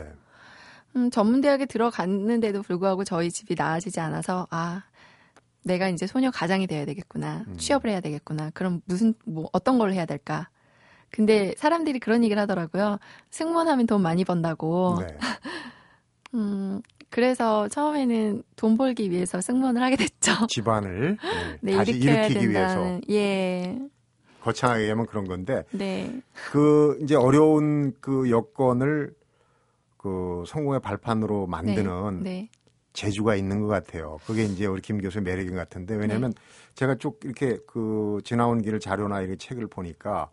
음, 0.95 1.09
전문대학에 1.09 1.65
들어갔는데도 1.67 2.63
불구하고 2.63 3.03
저희 3.03 3.31
집이 3.31 3.55
나아지지 3.57 3.99
않아서, 3.99 4.47
아, 4.49 4.83
내가 5.63 5.87
이제 5.87 6.07
소녀 6.07 6.31
가장이 6.31 6.67
돼야 6.67 6.85
되겠구나. 6.85 7.45
음. 7.47 7.57
취업을 7.57 7.89
해야 7.89 8.01
되겠구나. 8.01 8.49
그럼 8.53 8.81
무슨, 8.85 9.13
뭐, 9.25 9.47
어떤 9.53 9.77
걸 9.77 9.93
해야 9.93 10.05
될까? 10.05 10.49
근데 11.11 11.53
사람들이 11.57 11.99
그런 11.99 12.23
얘기를 12.23 12.41
하더라고요. 12.41 12.97
승무원하면 13.29 13.85
돈 13.85 14.01
많이 14.01 14.25
번다고. 14.25 14.97
네. 15.01 15.17
음, 16.33 16.81
그래서 17.11 17.67
처음에는 17.67 18.41
돈 18.55 18.77
벌기 18.77 19.11
위해서 19.11 19.41
승무원을 19.41 19.83
하게 19.83 19.97
됐죠. 19.97 20.31
집안을 20.47 21.17
네, 21.59 21.71
네, 21.71 21.77
다시 21.77 21.91
일으키기 21.91 22.49
위해서 22.49 22.75
된다는. 22.75 23.01
예. 23.11 23.79
거창하게 24.41 24.83
얘기하면 24.83 25.05
그런 25.05 25.27
건데 25.27 25.63
네. 25.71 26.19
그 26.51 26.97
이제 27.03 27.15
어려운 27.15 27.93
그 27.99 28.31
여건을 28.31 29.13
그 29.97 30.43
성공의 30.47 30.79
발판으로 30.79 31.45
만드는 31.47 32.23
네. 32.23 32.49
재주가 32.93 33.35
있는 33.35 33.59
것 33.59 33.67
같아요. 33.67 34.17
그게 34.25 34.45
이제 34.45 34.65
우리 34.65 34.81
김 34.81 34.99
교수의 34.99 35.23
매력인 35.23 35.51
것 35.51 35.57
같은데 35.57 35.95
왜냐하면 35.95 36.31
네. 36.31 36.41
제가 36.75 36.95
쭉 36.95 37.19
이렇게 37.23 37.59
그 37.67 38.19
지나온 38.23 38.61
길 38.61 38.79
자료나 38.79 39.19
이렇게 39.19 39.35
책을 39.35 39.67
보니까 39.67 40.29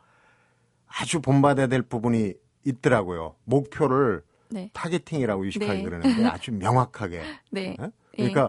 아주 0.87 1.21
본받아야 1.21 1.67
될 1.67 1.83
부분이 1.83 2.35
있더라고요. 2.65 3.35
목표를 3.45 4.23
네. 4.51 4.71
targeting이라고 4.73 5.47
유식하게 5.47 5.73
네. 5.75 5.83
그러는데 5.83 6.25
아주 6.29 6.53
명확하게. 6.53 7.23
네. 7.51 7.77
예? 7.81 7.91
그러니까 8.17 8.49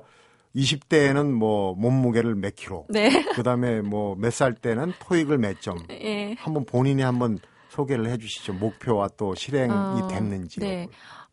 20대에는 0.55 1.31
뭐 1.31 1.75
몸무게를 1.75 2.35
몇 2.35 2.55
킬로, 2.55 2.85
네. 2.89 3.09
그다음에 3.35 3.81
뭐 3.81 4.15
몇 4.15 4.31
살 4.31 4.53
때는 4.53 4.93
토익을 4.99 5.37
몇 5.37 5.61
점. 5.61 5.77
예. 5.91 6.33
한번 6.39 6.65
본인이 6.65 7.01
한번 7.03 7.37
소개를 7.69 8.07
해주시죠. 8.09 8.53
목표와 8.53 9.09
또 9.17 9.35
실행이 9.35 9.71
어, 9.71 10.07
됐는지. 10.09 10.59
네. 10.59 10.87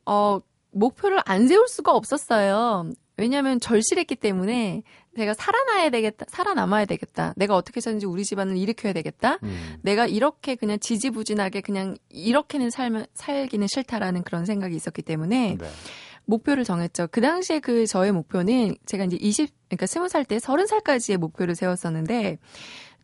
어, 0.05 0.39
목표를 0.73 1.21
안 1.25 1.49
세울 1.49 1.67
수가 1.69 1.93
없었어요. 1.95 2.91
왜냐하면 3.17 3.59
절실했기 3.61 4.17
때문에 4.17 4.83
내가 5.17 5.35
살아나야 5.35 5.91
되겠다, 5.91 6.27
살아남아야 6.29 6.85
되겠다. 6.85 7.35
내가 7.37 7.57
어떻게 7.57 7.79
해서든지 7.79 8.07
우리 8.07 8.25
집안을 8.25 8.57
일으켜야 8.57 8.93
되겠다. 8.93 9.39
음, 9.43 9.77
내가 9.83 10.07
이렇게 10.07 10.55
그냥 10.55 10.79
지지부진하게 10.79 11.61
그냥 11.61 11.97
이렇게는 12.09 12.71
살면 12.71 13.07
살기는 13.15 13.67
싫다라는 13.67 14.23
그런 14.23 14.45
생각이 14.45 14.75
있었기 14.75 15.03
때문에 15.03 15.57
네. 15.59 15.69
목표를 16.27 16.65
정했죠. 16.65 17.09
그 17.11 17.21
당시에 17.21 17.61
그 17.61 17.87
저의 17.87 18.13
목표는 18.13 18.77
제가 18.85 19.05
이제 19.05 19.17
20, 19.21 19.51
그러니까 19.69 19.87
20살 19.87 20.27
때 20.27 20.39
30살까지의 20.39 21.17
목표를 21.19 21.55
세웠었는데 21.55 22.39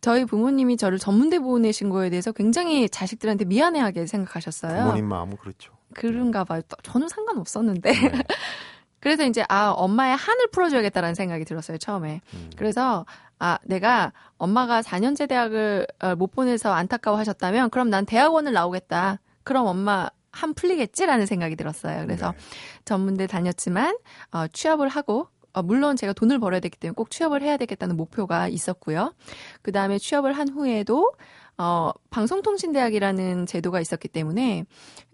저희 0.01 0.25
부모님이 0.25 0.75
저를 0.75 0.99
전문대 0.99 1.39
보내신 1.39 1.89
거에 1.89 2.09
대해서 2.09 2.33
굉장히 2.33 2.89
자식들한테 2.89 3.45
미안해하게 3.45 4.05
생각하셨어요. 4.05 4.83
부모님 4.83 5.07
마음은 5.07 5.37
그렇죠. 5.37 5.73
그런가 5.93 6.43
봐요. 6.43 6.61
또 6.67 6.75
저는 6.83 7.07
상관없었는데. 7.07 7.91
네. 7.91 8.11
그래서 9.03 9.25
이제 9.25 9.43
아 9.49 9.71
엄마의 9.71 10.15
한을 10.15 10.47
풀어줘야겠다라는 10.47 11.13
생각이 11.13 11.43
들었어요 11.43 11.77
처음에. 11.77 12.21
음. 12.33 12.49
그래서 12.55 13.05
아 13.37 13.59
내가 13.65 14.13
엄마가 14.37 14.81
4년제 14.81 15.27
대학을 15.27 15.85
어, 15.99 16.15
못 16.15 16.31
보내서 16.31 16.71
안타까워하셨다면 16.71 17.69
그럼 17.69 17.89
난 17.89 18.05
대학원을 18.05 18.53
나오겠다. 18.53 19.19
그럼 19.43 19.67
엄마 19.67 20.09
한 20.31 20.53
풀리겠지라는 20.53 21.25
생각이 21.25 21.57
들었어요. 21.57 22.05
그래서 22.05 22.31
네. 22.31 22.37
전문대 22.85 23.27
다녔지만 23.27 23.97
어, 24.31 24.47
취업을 24.47 24.87
하고 24.87 25.27
어, 25.51 25.61
물론 25.61 25.97
제가 25.97 26.13
돈을 26.13 26.39
벌어야 26.39 26.61
되기 26.61 26.77
때문에 26.77 26.95
꼭 26.95 27.11
취업을 27.11 27.41
해야 27.41 27.57
되겠다는 27.57 27.97
목표가 27.97 28.47
있었고요. 28.47 29.13
그 29.61 29.73
다음에 29.73 29.99
취업을 29.99 30.31
한 30.31 30.47
후에도 30.47 31.11
어, 31.57 31.91
방송통신대학이라는 32.09 33.47
제도가 33.47 33.81
있었기 33.81 34.07
때문에 34.07 34.63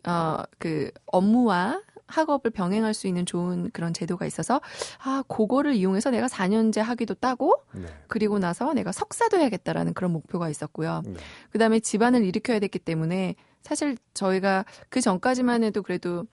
어, 0.07 0.43
그 0.59 0.91
업무와 1.07 1.81
학업을 2.09 2.51
병행할 2.51 2.93
수 2.93 3.07
있는 3.07 3.25
좋은 3.25 3.69
그런 3.71 3.93
제도가 3.93 4.25
있어서 4.25 4.61
아 5.03 5.23
그거를 5.27 5.75
이용해서 5.75 6.09
내가 6.09 6.27
4년제 6.27 6.81
학위도 6.81 7.15
따고 7.15 7.63
네. 7.73 7.87
그리고 8.07 8.39
나서 8.39 8.73
내가 8.73 8.91
석사도 8.91 9.37
해야겠다라는 9.37 9.93
그런 9.93 10.11
목표가 10.11 10.49
있었고요. 10.49 11.03
네. 11.05 11.13
그다음에 11.51 11.79
집안을 11.79 12.23
일으켜야 12.25 12.59
됐기 12.59 12.79
때문에 12.79 13.35
사실 13.61 13.97
저희가 14.13 14.65
그 14.89 15.01
전까지만 15.01 15.63
해도 15.63 15.81
그래도 15.83 16.25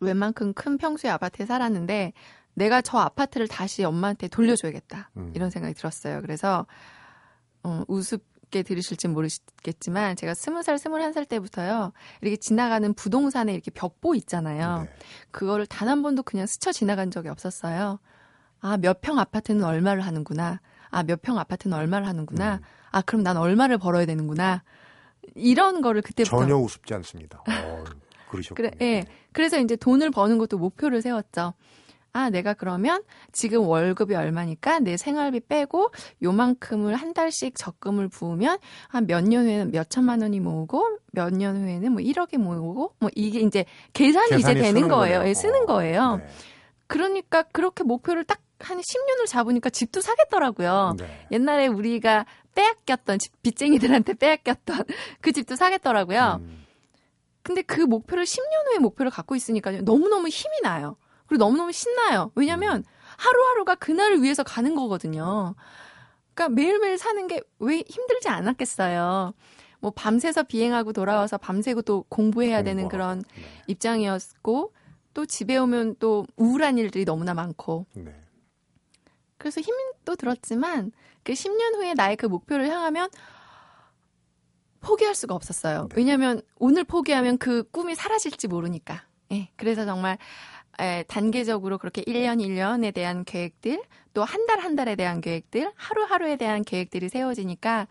웬만큼 0.00 0.52
큰 0.54 0.78
평수의 0.78 1.12
아파트에 1.12 1.46
살았는데 1.46 2.12
내가 2.54 2.82
저 2.82 2.98
아파트를 2.98 3.48
다시 3.48 3.84
엄마한테 3.84 4.28
돌려줘야겠다 4.28 5.10
음. 5.16 5.32
이런 5.34 5.50
생각이 5.50 5.74
들었어요. 5.74 6.20
그래서 6.20 6.66
어, 7.62 7.84
우습 7.88 8.31
게 8.52 8.62
들으실지 8.62 9.08
모르겠지만 9.08 10.14
제가 10.14 10.34
스무 10.34 10.62
살, 10.62 10.78
스물한 10.78 11.12
살 11.14 11.24
때부터요 11.24 11.92
이렇게 12.20 12.36
지나가는 12.36 12.92
부동산에 12.94 13.52
이렇게 13.52 13.70
벽보 13.72 14.14
있잖아요. 14.14 14.82
네. 14.82 14.90
그거를 15.32 15.66
단 15.66 15.88
한 15.88 16.02
번도 16.02 16.22
그냥 16.22 16.46
스쳐 16.46 16.70
지나간 16.70 17.10
적이 17.10 17.30
없었어요. 17.30 17.98
아, 18.60 18.76
몇 18.76 19.00
평 19.00 19.18
아파트는 19.18 19.64
얼마를 19.64 20.02
하는구나. 20.02 20.60
아, 20.90 21.02
몇 21.02 21.22
평 21.22 21.38
아파트는 21.38 21.76
얼마를 21.76 22.06
하는구나. 22.06 22.56
음. 22.56 22.60
아, 22.92 23.00
그럼 23.00 23.22
난 23.24 23.36
얼마를 23.38 23.78
벌어야 23.78 24.04
되는구나. 24.06 24.62
이런 25.34 25.80
거를 25.80 26.02
그때부터 26.02 26.36
전혀 26.38 26.54
우습지 26.56 26.92
않습니다. 26.94 27.42
어, 27.48 27.84
그러셨군요. 28.28 28.70
그래, 28.70 28.70
예. 28.82 29.04
그래서 29.32 29.58
이제 29.58 29.76
돈을 29.76 30.10
버는 30.10 30.36
것도 30.38 30.58
목표를 30.58 31.00
세웠죠. 31.00 31.54
아, 32.14 32.28
내가 32.30 32.52
그러면 32.54 33.02
지금 33.32 33.66
월급이 33.66 34.14
얼마니까 34.14 34.80
내 34.80 34.96
생활비 34.96 35.40
빼고 35.40 35.90
요만큼을 36.22 36.94
한 36.94 37.14
달씩 37.14 37.54
적금을 37.56 38.08
부으면 38.08 38.58
한 38.88 39.06
몇 39.06 39.22
년 39.24 39.44
후에는 39.46 39.70
몇 39.72 39.88
천만 39.88 40.20
원이 40.20 40.40
모으고 40.40 40.98
몇 41.12 41.32
년 41.32 41.56
후에는 41.56 41.92
뭐 41.92 42.02
1억이 42.02 42.36
모으고 42.38 42.94
뭐 42.98 43.10
이게 43.14 43.40
이제 43.40 43.64
계산이, 43.94 44.38
이제 44.40 44.54
되는 44.54 44.88
거예요. 44.88 45.18
거네요. 45.20 45.28
예, 45.30 45.34
쓰는 45.34 45.62
어, 45.62 45.66
거예요. 45.66 46.16
네. 46.16 46.26
그러니까 46.86 47.42
그렇게 47.44 47.82
목표를 47.84 48.24
딱 48.24 48.40
한 48.62 48.78
10년을 48.78 49.26
잡으니까 49.26 49.70
집도 49.70 50.00
사겠더라고요. 50.00 50.94
네. 50.96 51.26
옛날에 51.32 51.66
우리가 51.66 52.26
빼앗겼던 52.54 53.18
집, 53.18 53.42
빚쟁이들한테 53.42 54.14
빼앗겼던 54.14 54.84
그 55.20 55.32
집도 55.32 55.56
사겠더라고요. 55.56 56.38
음, 56.40 56.64
근데 57.42 57.62
그 57.62 57.80
목표를 57.80 58.22
10년 58.22 58.68
후에 58.70 58.78
목표를 58.78 59.10
갖고 59.10 59.34
있으니까요. 59.34 59.82
너무너무 59.82 60.28
힘이 60.28 60.60
나요. 60.62 60.96
그리고 61.32 61.44
너무너무 61.44 61.72
신나요. 61.72 62.30
왜냐면 62.34 62.84
하루하루가 63.16 63.74
그날을 63.76 64.22
위해서 64.22 64.42
가는 64.42 64.74
거거든요. 64.74 65.54
그러니까 66.34 66.54
매일매일 66.54 66.98
사는 66.98 67.26
게 67.26 67.40
왜 67.58 67.82
힘들지 67.86 68.28
않았겠어요. 68.28 69.32
뭐 69.80 69.90
밤새서 69.92 70.42
비행하고 70.42 70.92
돌아와서 70.92 71.38
밤새고 71.38 71.82
또 71.82 72.04
공부해야 72.10 72.62
되는. 72.62 72.88
그런 72.88 73.22
네. 73.34 73.42
입장이었고 73.66 74.74
또 75.14 75.26
집에 75.26 75.56
오면 75.56 75.96
또 76.00 76.26
우울한 76.36 76.76
일들이 76.76 77.06
너무나 77.06 77.32
많고 77.32 77.86
네. 77.94 78.14
그래서 79.38 79.62
또 80.04 80.14
들었지만 80.14 80.92
그 81.22 81.32
10년 81.32 81.76
후에 81.76 81.94
나의 81.94 82.16
그 82.16 82.26
목표를 82.26 82.68
향하면 82.68 83.08
포기할 84.80 85.14
수가 85.14 85.34
없었어요. 85.34 85.88
네. 85.88 85.96
왜냐하면 85.96 86.42
오늘 86.58 86.84
포기하면 86.84 87.38
그 87.38 87.62
꿈이 87.70 87.94
사라질지 87.94 88.48
모르니까. 88.48 89.06
예, 89.32 89.48
그래서 89.56 89.86
정말 89.86 90.18
에, 90.80 91.02
단계적으로 91.04 91.78
그렇게 91.78 92.02
1년 92.02 92.40
1년에 92.40 92.94
대한 92.94 93.24
계획들, 93.24 93.82
또 94.14 94.24
한달한 94.24 94.74
달에 94.76 94.96
대한 94.96 95.20
계획들, 95.20 95.70
하루하루에 95.74 96.36
대한 96.36 96.64
계획들이 96.64 97.08
세워지니까 97.08 97.88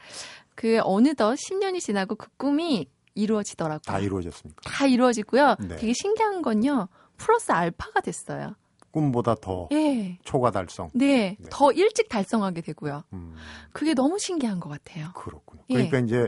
그 0.56 0.80
어느덧 0.84 1.36
10년이 1.36 1.80
지나고 1.80 2.16
그 2.16 2.30
꿈이 2.38 2.88
이루어지더라고요. 3.16 3.80
다 3.86 4.00
이루어졌습니까? 4.00 4.62
다 4.64 4.86
이루어지고요. 4.88 5.56
네. 5.60 5.76
되게 5.76 5.94
신기한 5.94 6.42
건요. 6.42 6.88
플러스 7.18 7.52
알파가 7.52 8.02
됐어요. 8.02 8.56
꿈보다 8.92 9.36
더 9.36 9.70
예. 9.72 10.18
초과 10.24 10.52
달성. 10.52 10.90
네, 10.94 11.38
네. 11.40 11.50
더 11.50 11.72
일찍 11.72 12.10
달성하게 12.10 12.62
되고요. 12.62 13.04
음, 13.14 13.36
그게 13.72 13.94
너무 13.94 14.20
신기한 14.20 14.60
것 14.60 14.70
같아요. 14.70 15.10
그렇군요. 15.16 15.64
예. 15.70 15.76
그러니까 15.76 16.00
이제 16.00 16.28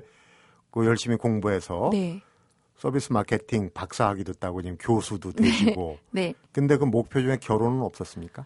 그 0.71 0.85
열심히 0.85 1.17
공부해서 1.17 1.89
네, 1.91 2.21
서비스 2.77 3.13
마케팅 3.13 3.69
박사학위도 3.73 4.33
따고 4.33 4.61
지금 4.61 4.77
교수도 4.77 5.31
되시고. 5.31 5.97
네. 6.11 6.33
근데 6.51 6.77
그 6.77 6.85
목표 6.85 7.21
중에 7.21 7.37
결혼은 7.37 7.81
없었습니까? 7.81 8.45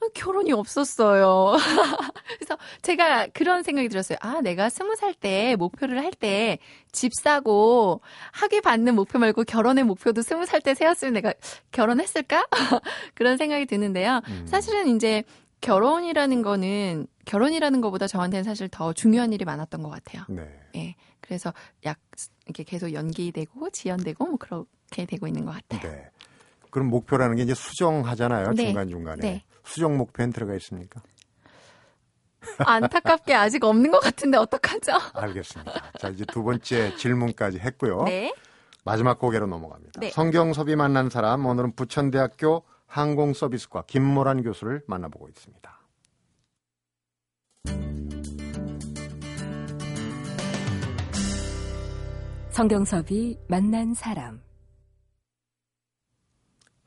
어, 0.00 0.06
결혼이 0.14 0.52
없었어요. 0.52 1.56
그래서 2.38 2.56
제가 2.82 3.26
그런 3.34 3.62
생각이 3.64 3.88
들었어요. 3.88 4.16
아, 4.20 4.40
내가 4.40 4.68
스무 4.70 4.94
살 4.96 5.12
때 5.12 5.56
목표를 5.56 5.98
할 6.02 6.12
때 6.12 6.58
집 6.92 7.12
사고 7.14 8.00
학위 8.32 8.60
받는 8.60 8.94
목표 8.94 9.18
말고 9.18 9.42
결혼의 9.44 9.84
목표도 9.84 10.22
스무 10.22 10.46
살 10.46 10.60
때 10.60 10.74
세웠으면 10.74 11.14
내가 11.14 11.34
결혼했을까? 11.72 12.46
그런 13.14 13.36
생각이 13.36 13.66
드는데요. 13.66 14.20
음. 14.28 14.46
사실은 14.46 14.94
이제 14.94 15.24
결혼이라는 15.60 16.42
거는 16.42 17.08
결혼이라는 17.24 17.80
것보다 17.80 18.06
저한테는 18.06 18.44
사실 18.44 18.68
더 18.68 18.92
중요한 18.92 19.32
일이 19.32 19.44
많았던 19.44 19.82
것 19.82 19.90
같아요. 19.90 20.22
네. 20.28 20.48
예. 20.76 20.94
그래서 21.28 21.52
약 21.84 21.98
이렇게 22.46 22.64
계속 22.64 22.94
연기되고 22.94 23.68
지연되고 23.70 24.26
뭐 24.26 24.36
그렇게 24.38 25.04
되고 25.06 25.26
있는 25.26 25.44
것 25.44 25.52
같아요. 25.52 25.92
네. 25.92 26.10
그럼 26.70 26.88
목표라는 26.88 27.36
게 27.36 27.42
이제 27.42 27.54
수정하잖아요. 27.54 28.52
네. 28.52 28.64
중간 28.64 28.88
중간에. 28.88 29.20
네. 29.20 29.44
수정 29.62 29.98
목표엔 29.98 30.32
들어가 30.32 30.54
있습니까? 30.54 31.02
안타깝게 32.58 33.34
아직 33.34 33.62
없는 33.62 33.90
것 33.90 34.00
같은데 34.00 34.38
어떡하죠? 34.38 34.92
알겠습니다. 35.12 35.92
자, 35.98 36.08
이제 36.08 36.24
두 36.24 36.42
번째 36.42 36.96
질문까지 36.96 37.58
했고요. 37.58 38.04
네. 38.04 38.32
마지막 38.84 39.18
고개로 39.18 39.46
넘어갑니다. 39.46 40.00
네. 40.00 40.10
성경섭이 40.10 40.76
만난 40.76 41.10
사람, 41.10 41.44
오늘은 41.44 41.74
부천대학교 41.74 42.62
항공서비스과 42.86 43.84
김모란 43.86 44.42
교수를 44.42 44.82
만나보고 44.86 45.28
있습니다. 45.28 45.78
성경섭이 52.58 53.38
만난 53.46 53.94
사람. 53.94 54.40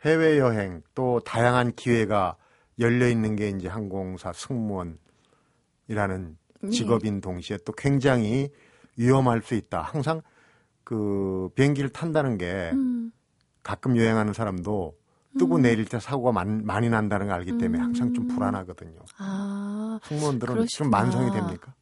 해외여행 0.03 0.81
또 0.93 1.21
다양한 1.21 1.75
기회가 1.77 2.36
열려 2.77 3.07
있는 3.07 3.38
게 3.38 3.47
이제 3.47 3.69
항공사 3.69 4.34
승무원이라는 4.34 4.97
네. 6.63 6.69
직업인 6.71 7.21
동시에 7.21 7.57
또 7.63 7.71
굉장히 7.71 8.49
위험할 8.97 9.43
수 9.43 9.55
있다. 9.55 9.81
항상 9.81 10.21
그 10.84 11.49
비행기를 11.55 11.89
탄다는 11.91 12.38
게 12.38 12.71
음. 12.73 13.13
가끔 13.63 13.95
여행하는 13.95 14.34
사람도 14.34 14.97
뜨고 15.39 15.55
음. 15.55 15.62
내릴 15.62 15.86
때 15.86 16.01
사고가 16.01 16.34
많, 16.34 16.65
많이 16.65 16.89
난다는 16.89 17.27
걸 17.27 17.36
알기 17.38 17.57
때문에 17.57 17.81
항상 17.81 18.13
좀 18.13 18.25
음. 18.25 18.36
불안하거든요. 18.36 18.99
아, 19.19 20.01
승무원들은 20.03 20.53
그러시구나. 20.53 20.77
좀 20.77 20.89
만성이 20.89 21.31
됩니까? 21.31 21.73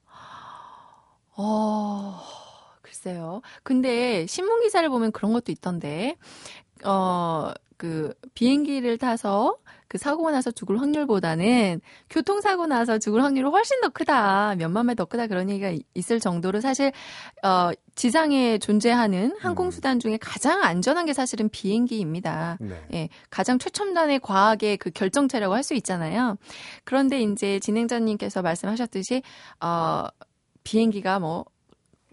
어, 1.37 2.21
글쎄요. 3.03 3.41
근데 3.63 4.25
신문 4.27 4.61
기사를 4.61 4.87
보면 4.89 5.11
그런 5.11 5.31
것도 5.33 5.51
있던데, 5.51 6.15
어, 6.83 7.51
그 7.77 8.13
비행기를 8.33 8.97
타서 8.97 9.57
그 9.87 9.97
사고가 9.97 10.31
나서 10.31 10.51
죽을 10.51 10.81
확률보다는 10.81 11.79
교통사고 12.09 12.67
나서 12.67 12.99
죽을 12.99 13.23
확률이 13.23 13.47
훨씬 13.49 13.79
더 13.81 13.87
크다. 13.89 14.55
몇만 14.57 14.85
배 14.87 14.95
더 14.95 15.05
크다. 15.05 15.27
그런 15.27 15.49
얘기가 15.49 15.69
이- 15.71 15.81
있을 15.95 16.19
정도로 16.19 16.59
사실 16.59 16.91
어 17.41 17.71
지상에 17.95 18.57
존재하는 18.59 19.33
항공 19.39 19.71
수단 19.71 19.99
중에 19.99 20.17
가장 20.21 20.61
안전한 20.61 21.05
게 21.05 21.13
사실은 21.13 21.47
비행기입니다. 21.49 22.57
네. 22.59 22.81
예, 22.93 23.09
가장 23.29 23.57
최첨단의 23.59 24.19
과학의 24.19 24.77
그 24.77 24.91
결정체라고 24.91 25.53
할 25.55 25.63
수 25.63 25.73
있잖아요. 25.75 26.35
그런데 26.83 27.21
이제 27.21 27.59
진행자님께서 27.59 28.41
말씀하셨듯이 28.41 29.21
어 29.61 30.05
비행기가 30.63 31.19
뭐 31.19 31.45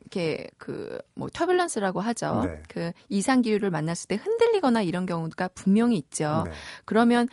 이렇게 0.07 0.49
그뭐 0.59 1.29
터뷸런스라고 1.33 2.01
하죠. 2.01 2.43
네. 2.45 2.63
그 2.69 2.93
이상 3.09 3.43
기류를 3.43 3.71
만났을 3.71 4.09
때 4.09 4.17
흔들리거나 4.17 4.83
이런 4.83 5.05
경우가 5.05 5.49
분명히 5.49 5.97
있죠. 5.99 6.45
네. 6.47 6.53
그러면 6.85 7.29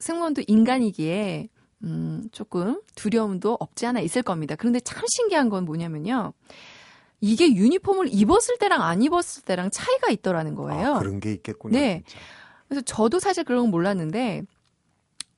승무원도 0.00 0.42
인간이기에 0.46 1.48
음, 1.84 2.24
조금 2.32 2.80
두려움도 2.96 3.56
없지 3.60 3.86
않아 3.86 4.00
있을 4.00 4.22
겁니다. 4.22 4.56
그런데 4.56 4.80
참 4.80 5.04
신기한 5.06 5.48
건 5.48 5.64
뭐냐면요. 5.64 6.32
이게 7.20 7.52
유니폼을 7.52 8.08
입었을 8.12 8.58
때랑 8.58 8.82
안 8.82 9.02
입었을 9.02 9.44
때랑 9.44 9.70
차이가 9.70 10.08
있더라는 10.10 10.54
거예요. 10.54 10.94
아, 10.96 10.98
그런 10.98 11.20
게 11.20 11.32
있겠군요. 11.32 11.78
네. 11.78 12.02
진짜. 12.06 12.24
그래서 12.68 12.82
저도 12.82 13.18
사실 13.18 13.44
그런 13.44 13.62
건 13.62 13.70
몰랐는데 13.70 14.42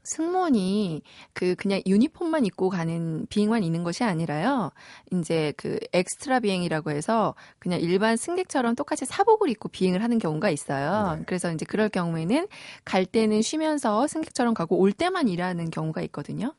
승무원이 0.04 1.02
그 1.32 1.54
그냥 1.54 1.80
유니폼만 1.86 2.46
입고 2.46 2.68
가는 2.70 3.26
비행만 3.28 3.62
있는 3.62 3.84
것이 3.84 4.04
아니라요. 4.04 4.70
이제 5.12 5.52
그 5.56 5.78
엑스트라 5.92 6.40
비행이라고 6.40 6.90
해서 6.90 7.34
그냥 7.58 7.80
일반 7.80 8.16
승객처럼 8.16 8.74
똑같이 8.74 9.04
사복을 9.04 9.48
입고 9.50 9.68
비행을 9.68 10.02
하는 10.02 10.18
경우가 10.18 10.50
있어요. 10.50 11.16
네. 11.16 11.24
그래서 11.26 11.52
이제 11.52 11.64
그럴 11.64 11.88
경우에는 11.88 12.48
갈 12.84 13.06
때는 13.06 13.42
쉬면서 13.42 14.06
승객처럼 14.06 14.54
가고 14.54 14.76
올 14.78 14.92
때만 14.92 15.28
일하는 15.28 15.70
경우가 15.70 16.02
있거든요. 16.02 16.54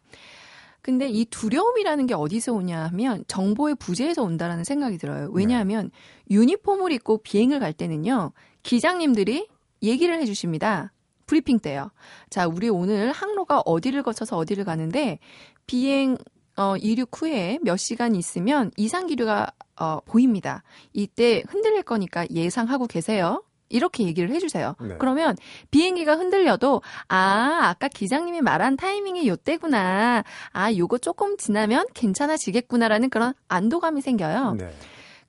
근데 0.81 1.07
이 1.07 1.25
두려움이라는 1.25 2.07
게 2.07 2.15
어디서 2.15 2.53
오냐 2.53 2.85
하면 2.85 3.23
정보의 3.27 3.75
부재에서 3.75 4.23
온다라는 4.23 4.63
생각이 4.63 4.97
들어요. 4.97 5.29
왜냐하면 5.31 5.91
유니폼을 6.31 6.91
입고 6.91 7.19
비행을 7.19 7.59
갈 7.59 7.71
때는요. 7.71 8.31
기장님들이 8.63 9.47
얘기를 9.83 10.19
해 10.19 10.25
주십니다. 10.25 10.91
브리핑 11.25 11.59
때요. 11.59 11.91
자, 12.29 12.47
우리 12.47 12.69
오늘 12.69 13.11
항로가 13.11 13.61
어디를 13.65 14.03
거쳐서 14.03 14.37
어디를 14.37 14.63
가는데 14.65 15.19
비행 15.65 16.17
어, 16.57 16.75
이륙 16.77 17.09
후에 17.21 17.59
몇 17.63 17.77
시간 17.77 18.15
있으면 18.15 18.71
이상 18.77 19.07
기류가 19.07 19.51
어, 19.79 19.99
보입니다. 20.01 20.63
이때 20.93 21.43
흔들릴 21.47 21.83
거니까 21.83 22.27
예상하고 22.29 22.87
계세요. 22.87 23.43
이렇게 23.69 24.03
얘기를 24.03 24.29
해주세요. 24.31 24.75
네. 24.81 24.95
그러면 24.99 25.35
비행기가 25.71 26.15
흔들려도 26.17 26.81
아 27.07 27.59
아까 27.61 27.87
기장님이 27.87 28.41
말한 28.41 28.75
타이밍이 28.75 29.27
요때구나. 29.27 30.23
아 30.51 30.73
요거 30.75 30.97
조금 30.97 31.37
지나면 31.37 31.85
괜찮아지겠구나라는 31.93 33.09
그런 33.09 33.33
안도감이 33.47 34.01
생겨요. 34.01 34.55
네. 34.57 34.71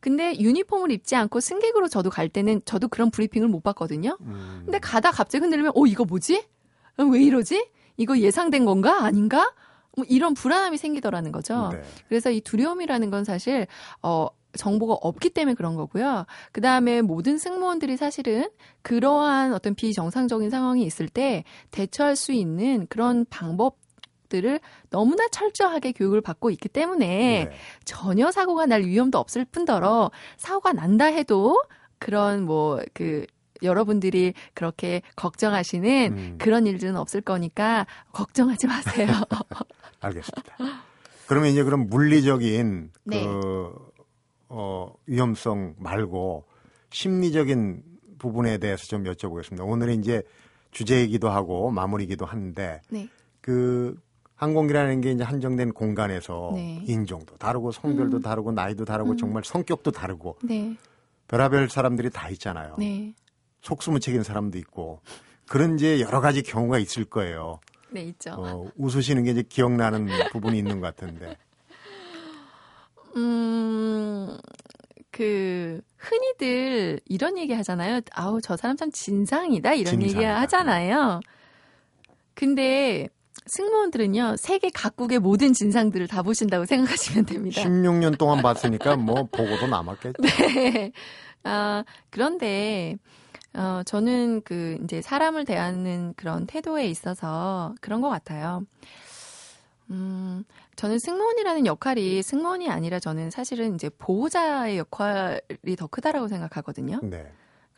근데 0.03 0.37
유니폼을 0.39 0.91
입지 0.91 1.15
않고 1.15 1.39
승객으로 1.39 1.87
저도 1.87 2.11
갈 2.11 2.29
때는 2.29 2.61
저도 2.65 2.89
그런 2.89 3.11
브리핑을 3.13 3.47
못 3.47 3.63
받거든요. 3.63 4.19
음, 4.21 4.63
근데 4.65 4.81
가다 4.81 5.13
갑자기 5.13 5.43
흔들리면 5.45 5.73
어 5.77 5.87
이거 5.87 6.05
뭐지? 6.05 6.45
어, 6.99 7.05
왜 7.05 7.23
이러지? 7.23 7.69
이거 7.97 8.19
예상된 8.19 8.65
건가? 8.65 9.05
아닌가? 9.05 9.55
뭐 9.97 10.05
이런 10.09 10.35
불안함이 10.35 10.77
생기더라는 10.77 11.31
거죠. 11.31 11.71
네. 11.73 11.83
그래서 12.09 12.33
이 12.33 12.41
두려움이라는 12.41 13.11
건 13.11 13.23
사실 13.23 13.69
어 14.03 14.27
정보가 14.55 14.95
없기 14.95 15.31
때문에 15.31 15.55
그런 15.55 15.77
거고요. 15.77 16.27
그 16.51 16.61
다음에 16.61 17.01
모든 17.01 17.39
승무원들이 17.39 17.97
사실은 17.97 18.51
그러한 18.83 19.55
어떤 19.55 19.77
비정상적인 19.77 20.51
상황이 20.51 20.83
있을 20.83 21.09
때 21.09 21.45
대처할 21.71 22.17
수 22.17 22.33
있는 22.33 22.89
그런 22.89 23.25
방법 23.31 23.77
들을 24.33 24.61
너무나 24.89 25.29
철저하게 25.29 25.93
교육을 25.93 26.23
받고 26.23 26.51
있기 26.51 26.71
때문에 26.71 27.45
네. 27.45 27.51
전혀 27.85 28.31
사고가 28.31 28.65
날 28.65 28.83
위험도 28.83 29.19
없을 29.19 29.45
뿐더러 29.45 30.11
사고가 30.39 30.73
난다 30.73 31.05
해도 31.05 31.63
그런 31.99 32.47
뭐그 32.47 33.27
여러분들이 33.63 34.33
그렇게 34.55 35.03
걱정하시는 35.17 36.13
음. 36.13 36.39
그런 36.39 36.67
일들은 36.67 36.97
없을 36.97 37.21
거니까 37.21 37.87
걱정하지 38.13 38.67
마세요. 38.67 39.09
알겠습니다. 40.01 40.57
그러면 41.27 41.51
이제 41.51 41.63
그럼 41.63 41.89
물리적인 41.89 42.91
네. 43.05 43.25
그 43.25 43.73
어, 44.49 44.95
위험성 45.07 45.77
말고 45.79 46.47
심리적인 46.91 47.83
부분에 48.19 48.59
대해서 48.59 48.87
좀 48.87 49.05
여쭤보겠습니다. 49.05 49.69
오늘은 49.69 50.01
이제 50.01 50.23
주제이기도 50.71 51.29
하고 51.29 51.71
마무리이기도 51.71 52.25
한데 52.25 52.81
네. 52.89 53.09
그 53.43 54.01
항공기라는 54.43 55.01
게 55.03 55.13
이제 55.13 55.23
한정된 55.23 55.73
공간에서 55.73 56.51
네. 56.57 56.83
인종도 56.85 57.37
다르고 57.37 57.71
성별도 57.71 58.17
음. 58.17 58.23
다르고 58.23 58.51
나이도 58.51 58.85
다르고 58.85 59.13
음. 59.13 59.17
정말 59.17 59.45
성격도 59.45 59.93
다르고 59.93 60.37
네. 60.43 60.77
별하별 61.29 61.71
사람들이 61.71 62.11
다 62.11 62.29
있잖아요. 62.31 62.75
네. 62.77 63.15
속수무책인 63.61 64.25
사람도 64.25 64.59
있고 64.59 65.01
그런 65.47 65.77
이제 65.77 66.01
여러 66.01 66.21
가지 66.21 66.43
경우가 66.43 66.79
있을 66.79 67.05
거예요. 67.05 67.61
네, 67.91 68.03
있죠. 68.07 68.33
어, 68.37 68.69
웃으시는 68.77 69.23
게 69.23 69.31
이제 69.31 69.45
기억나는 69.49 70.07
부분이 70.33 70.59
있는 70.59 70.81
것 70.81 70.97
같은데. 70.97 71.37
음, 73.15 74.37
그, 75.13 75.81
흔히들 75.99 76.99
이런 77.05 77.39
얘기 77.39 77.53
하잖아요. 77.53 78.01
아우, 78.13 78.41
저 78.41 78.57
사람 78.57 78.77
참 78.77 78.91
진상이다. 78.91 79.75
이런 79.75 80.03
얘기 80.03 80.09
진상이다. 80.09 80.41
하잖아요. 80.41 81.21
근데 82.35 83.09
승무원들은요, 83.47 84.37
세계 84.39 84.71
각국의 84.71 85.19
모든 85.19 85.53
진상들을 85.53 86.07
다 86.09 86.23
보신다고 86.23 86.65
생각하시면 86.65 87.27
됩니다. 87.27 87.63
16년 87.63 88.19
동안 88.19 88.43
봤으니까 88.43 88.97
뭐 88.97 89.25
보고도 89.25 89.67
남았겠죠. 89.67 90.23
네. 90.23 90.93
아, 91.45 91.85
그런데, 92.11 92.97
어, 93.55 93.83
저는 93.85 94.43
그, 94.43 94.79
이제 94.85 95.03
사람을 95.03 95.45
대하는 95.45 96.15
그런 96.17 96.47
태도에 96.47 96.87
있어서 96.87 97.75
그런 97.81 98.01
것 98.01 98.09
같아요. 98.09 98.65
음, 99.91 100.45
저는 100.77 100.99
승무원이라는 100.99 101.67
역할이 101.67 102.23
승무원이 102.23 102.71
아니라 102.71 102.99
저는 102.99 103.31
사실은 103.31 103.75
이제 103.75 103.91
보호자의 103.99 104.79
역할이 104.79 105.77
더 105.77 105.87
크다라고 105.87 106.29
생각하거든요. 106.29 107.01
네. 107.03 107.31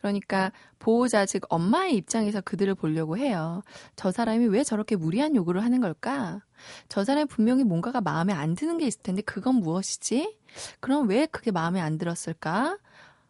그러니까 0.05 0.51
보호자 0.77 1.25
즉 1.25 1.43
엄마의 1.49 1.95
입장에서 1.95 2.41
그들을 2.41 2.75
보려고 2.75 3.17
해요. 3.17 3.63
저 3.95 4.11
사람이 4.11 4.47
왜 4.47 4.63
저렇게 4.63 4.95
무리한 4.95 5.35
요구를 5.35 5.63
하는 5.63 5.81
걸까? 5.81 6.41
저 6.89 7.03
사람이 7.03 7.25
분명히 7.25 7.63
뭔가가 7.63 8.01
마음에 8.01 8.33
안 8.33 8.55
드는 8.55 8.77
게 8.77 8.85
있을 8.85 9.01
텐데 9.01 9.21
그건 9.23 9.55
무엇이지? 9.55 10.37
그럼 10.79 11.09
왜 11.09 11.25
그게 11.25 11.51
마음에 11.51 11.81
안 11.81 11.97
들었을까? 11.97 12.77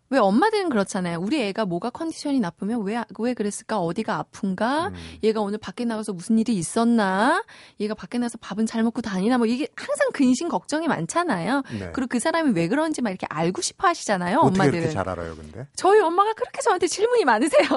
왜 0.10 0.20
엄마들은 0.20 0.70
그렇잖아요. 0.70 1.20
우리 1.20 1.42
애가 1.42 1.66
뭐가 1.66 1.90
컨디션이 1.90 2.40
나쁘면 2.40 2.84
왜, 2.84 3.04
왜 3.18 3.34
그랬을까? 3.34 3.80
어디가 3.80 4.18
아픈가? 4.18 4.90
음, 4.90 4.94
얘가 5.24 5.42
오늘 5.42 5.58
밖에 5.58 5.84
나가서 5.84 6.14
무슨 6.14 6.38
일이 6.38 6.54
있었나? 6.54 7.44
얘가 7.80 7.96
밖에 7.96 8.20
나가서 8.20 8.38
밥은 8.40 8.68
잘 8.68 8.84
먹고 8.84 9.02
다니나? 9.02 9.38
뭐 9.38 9.48
이게 9.48 9.68
항상 9.76 10.12
근심 10.14 10.48
걱정이 10.48 10.88
많잖아요. 10.88 11.64
네. 11.80 11.90
그리고 11.94 12.08
그 12.08 12.20
사람이 12.20 12.52
왜 12.52 12.68
그런지 12.68 13.02
막 13.02 13.10
이렇게 13.10 13.26
알고 13.30 13.62
싶어 13.62 13.88
하시잖아요. 13.88 14.40
엄마들은. 14.40 14.92
잘 14.92 15.10
알아요, 15.10 15.36
근데? 15.36 15.68
저희 15.76 16.00
엄마가 16.00 16.34
그렇게 16.34 16.62
저한테 16.62 16.88
질문이 16.88 17.26
많으세요. 17.26 17.68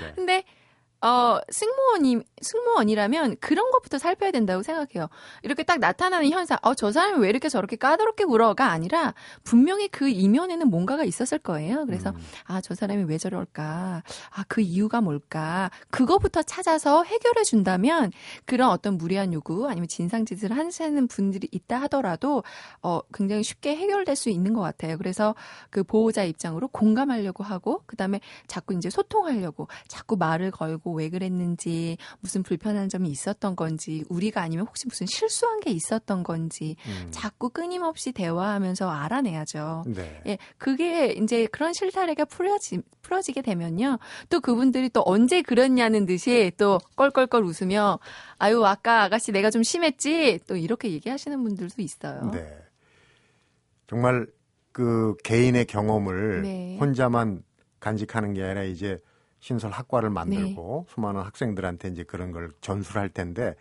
네. 0.00 0.12
근데 0.16 0.44
어 1.00 1.38
승무원이 1.50 2.18
승무원이라면 2.40 3.36
그런 3.40 3.70
것부터 3.70 3.98
살펴야 3.98 4.30
된다고 4.32 4.62
생각해요. 4.62 5.08
이렇게 5.42 5.62
딱 5.62 5.78
나타나는 5.78 6.30
현상, 6.30 6.58
어 6.62 6.74
저 6.74 6.90
사람이 6.92 7.18
왜 7.20 7.28
이렇게 7.28 7.48
저렇게 7.48 7.76
까다롭게 7.76 8.24
굴어가 8.24 8.70
아니라 8.70 9.14
분명히 9.44 9.88
그 9.88 10.08
이면에는 10.08 10.68
뭔가가 10.68 11.04
있었을 11.04 11.38
거예요. 11.38 11.86
그래서 11.86 12.10
음, 12.10 12.16
아 12.46 12.60
저 12.60 12.74
사람이 12.74 13.04
왜 13.04 13.16
저럴까, 13.18 14.02
아 14.30 14.44
그 14.48 14.60
이유가 14.60 15.00
뭘까, 15.00 15.70
그거부터 15.90 16.42
찾아서 16.42 17.04
해결해 17.04 17.42
준다면 17.44 18.10
그런 18.44 18.70
어떤 18.70 18.96
무리한 18.98 19.32
요구 19.32 19.68
아니면 19.68 19.88
진상짓을 19.88 20.56
하시는 20.56 21.06
분들이 21.08 21.48
있다 21.52 21.80
하더라도 21.82 22.42
어 22.82 23.00
굉장히 23.14 23.42
쉽게 23.44 23.76
해결될 23.76 24.16
수 24.16 24.30
있는 24.30 24.52
것 24.52 24.60
같아요. 24.62 24.96
그래서 24.98 25.34
그 25.70 25.82
보호자 25.84 26.24
입장으로 26.24 26.68
공감하려고 26.68 27.44
하고 27.44 27.82
그 27.86 27.96
다음에 27.96 28.20
자꾸 28.46 28.74
이제 28.74 28.90
소통하려고 28.90 29.68
자꾸 29.88 30.16
말을 30.16 30.50
걸고 30.50 30.87
왜 30.92 31.10
그랬는지 31.10 31.96
무슨 32.20 32.42
불편한 32.42 32.88
점이 32.88 33.08
있었던 33.08 33.56
건지 33.56 34.04
우리가 34.08 34.42
아니면 34.42 34.66
혹시 34.66 34.86
무슨 34.86 35.06
실수한 35.06 35.60
게 35.60 35.70
있었던 35.70 36.22
건지 36.22 36.76
음. 36.86 37.08
자꾸 37.10 37.50
끊임없이 37.50 38.12
대화하면서 38.12 38.90
알아내야죠. 38.90 39.84
네. 39.86 40.22
예, 40.26 40.38
그게 40.56 41.08
이제 41.08 41.46
그런 41.46 41.72
실타래가 41.72 42.24
풀어지, 42.24 42.80
풀어지게 43.02 43.42
되면요. 43.42 43.98
또 44.30 44.40
그분들이 44.40 44.88
또 44.90 45.02
언제 45.04 45.42
그랬냐는 45.42 46.06
듯이 46.06 46.52
또 46.56 46.78
껄껄껄 46.96 47.44
웃으며 47.44 47.98
아유, 48.38 48.64
아까 48.64 49.02
아가씨 49.02 49.32
내가 49.32 49.50
좀 49.50 49.62
심했지? 49.62 50.38
또 50.46 50.56
이렇게 50.56 50.90
얘기하시는 50.92 51.42
분들도 51.42 51.82
있어요. 51.82 52.30
네. 52.32 52.46
정말 53.86 54.26
그 54.72 55.16
개인의 55.24 55.64
경험을 55.64 56.42
네. 56.42 56.76
혼자만 56.78 57.42
간직하는 57.80 58.34
게 58.34 58.42
아니라 58.42 58.62
이제 58.62 59.00
신설 59.40 59.70
학과를 59.70 60.10
만들고 60.10 60.86
네. 60.88 60.94
수많은 60.94 61.20
학생들한테 61.22 61.88
이제 61.88 62.02
그런 62.02 62.32
걸 62.32 62.50
전수를 62.60 63.00
할 63.00 63.08
텐데 63.08 63.54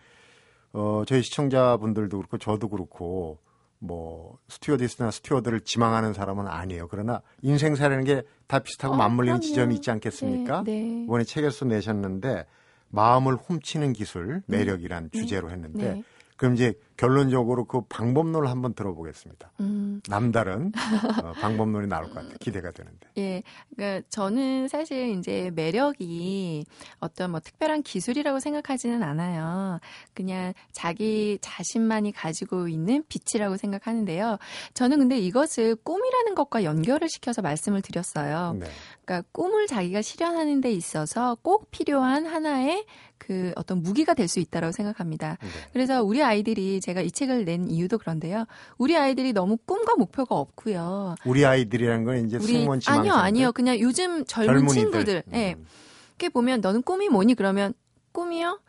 어 0.74 1.04
저희 1.08 1.22
시청자분들도 1.22 2.18
그렇고 2.18 2.38
저도 2.38 2.70
그렇고 2.70 3.40
뭐 3.80 4.40
스튜어디스나 4.48 5.12
스튜어드를 5.12 5.62
지망하는 5.62 6.13
사람은 6.13 6.48
아니에요. 6.48 6.88
그러나 6.88 7.22
인생사라는 7.42 8.04
게 8.04 8.24
다 8.48 8.60
비슷하고 8.60 8.94
어, 8.94 8.98
맞물리는 8.98 9.40
그럼요. 9.40 9.42
지점이 9.42 9.76
있지 9.76 9.92
않겠습니까? 9.92 10.63
네, 10.63 10.72
네. 10.82 11.04
이번에 11.04 11.24
책에서 11.26 11.66
내셨는데 11.66 12.46
마음을 12.90 13.36
훔치는 13.36 13.94
기술 13.94 14.42
매력이란 14.48 15.12
주제로 15.12 15.52
했는데 15.52 15.96
네. 15.96 16.04
그럼 16.38 16.54
이제 16.54 16.73
결론적으로 16.97 17.65
그 17.65 17.82
방법론을 17.82 18.50
한번 18.50 18.73
들어보겠습니다. 18.73 19.52
음, 19.60 20.02
남다른 20.10 20.71
어, 21.23 21.34
방법론이 21.34 21.88
나올 21.88 22.06
것 22.06 22.15
같아요. 22.15 22.34
기대가 22.39 22.71
되는데. 22.71 23.08
예. 23.17 23.43
그러니까 23.76 24.08
저는 24.10 24.67
사실 24.67 25.10
이제 25.17 25.52
매력이 25.54 26.65
어떤 27.00 27.32
뭐 27.32 27.39
특별한 27.39 27.84
기술이라고 27.84 28.39
생각하지는 28.39 29.04
않아요. 29.04 29.80
그냥 30.15 30.54
자기 30.71 31.38
자신만이 31.41 32.13
가지고 32.13 32.67
있는 32.67 33.04
빛이라고 33.10 33.58
생각하는데요. 33.58 34.39
저는 34.73 34.97
근데 34.97 35.19
이것을 35.19 35.76
꿈이라는 35.76 36.34
것과 36.34 36.63
연결을 36.63 37.10
시켜서 37.10 37.43
말씀을 37.43 37.82
드렸어요. 37.84 38.54
네. 38.60 38.67
그러니까 39.06 39.28
꿈을 39.32 39.67
자기가 39.67 40.02
실현하는 40.02 40.62
데 40.62 40.71
있어서 40.71 41.36
꼭 41.41 41.69
필요한 41.71 42.26
하나의 42.26 42.86
그 43.28 43.52
어떤 43.58 43.84
무기가 43.84 44.13
될 44.13 44.30
수 44.30 44.40
있다라고 44.40 44.72
생각합니다. 44.72 45.38
네. 45.42 45.48
그래서 45.74 46.02
우리 46.02 46.24
아이들이 46.24 46.80
제가 46.80 47.02
이 47.02 47.12
책을 47.12 47.44
낸 47.44 47.70
이유도 47.70 47.98
그런데요. 47.98 48.46
우리 48.78 48.96
아이들이 48.96 49.34
너무 49.34 49.58
꿈과 49.58 49.96
목표가 49.96 50.36
없고요. 50.36 51.16
우리 51.26 51.46
아이들이라는 51.46 52.06
건 52.06 52.26
이제 52.26 52.38
우리 52.38 52.66
아니요, 52.88 53.13
아니요. 53.13 53.52
그냥 53.52 53.78
요즘 53.80 54.24
젊은 54.26 54.68
친구들. 54.70 55.24
예. 55.34 55.54
음. 55.58 55.66
이렇게 56.12 56.30
보면 56.30 56.62
너는 56.62 56.84
꿈이 56.84 57.10
뭐니? 57.10 57.36
그러면 57.36 57.74
꿈이요? 58.13 58.62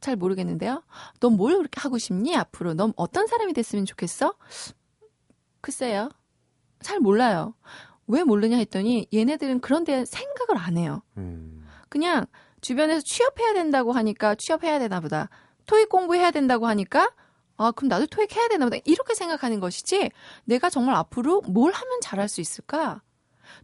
잘 0.00 0.14
모르겠는데요. 0.16 0.82
넌 1.20 1.32
뭘 1.36 1.56
그렇게 1.56 1.80
하고 1.80 1.98
싶니? 1.98 2.36
앞으로 2.36 2.74
넌 2.74 2.92
어떤 2.96 3.26
사람이 3.26 3.52
됐으면 3.52 3.86
좋겠어? 3.86 4.34
글쎄요. 5.60 6.10
잘 6.80 7.00
몰라요. 7.00 7.54
왜 8.06 8.22
모르냐 8.24 8.56
했더니 8.56 9.06
얘네들은 9.12 9.60
그런 9.60 9.84
데 9.84 10.04
생각을 10.04 10.60
안 10.60 10.76
해요. 10.78 11.02
음. 11.16 11.64
그냥 11.88 12.26
주변에서 12.60 13.02
취업해야 13.02 13.52
된다고 13.54 13.92
하니까 13.92 14.34
취업해야 14.34 14.78
되나 14.78 15.00
보다. 15.00 15.28
토익 15.66 15.88
공부해야 15.88 16.30
된다고 16.30 16.66
하니까 16.66 17.10
아, 17.56 17.72
그럼 17.72 17.88
나도 17.88 18.06
토익 18.06 18.34
해야 18.36 18.48
되나 18.48 18.66
보다. 18.66 18.76
이렇게 18.84 19.14
생각하는 19.14 19.60
것이지 19.60 20.10
내가 20.44 20.70
정말 20.70 20.94
앞으로 20.96 21.42
뭘 21.42 21.72
하면 21.72 22.00
잘할 22.00 22.28
수 22.28 22.40
있을까? 22.40 23.02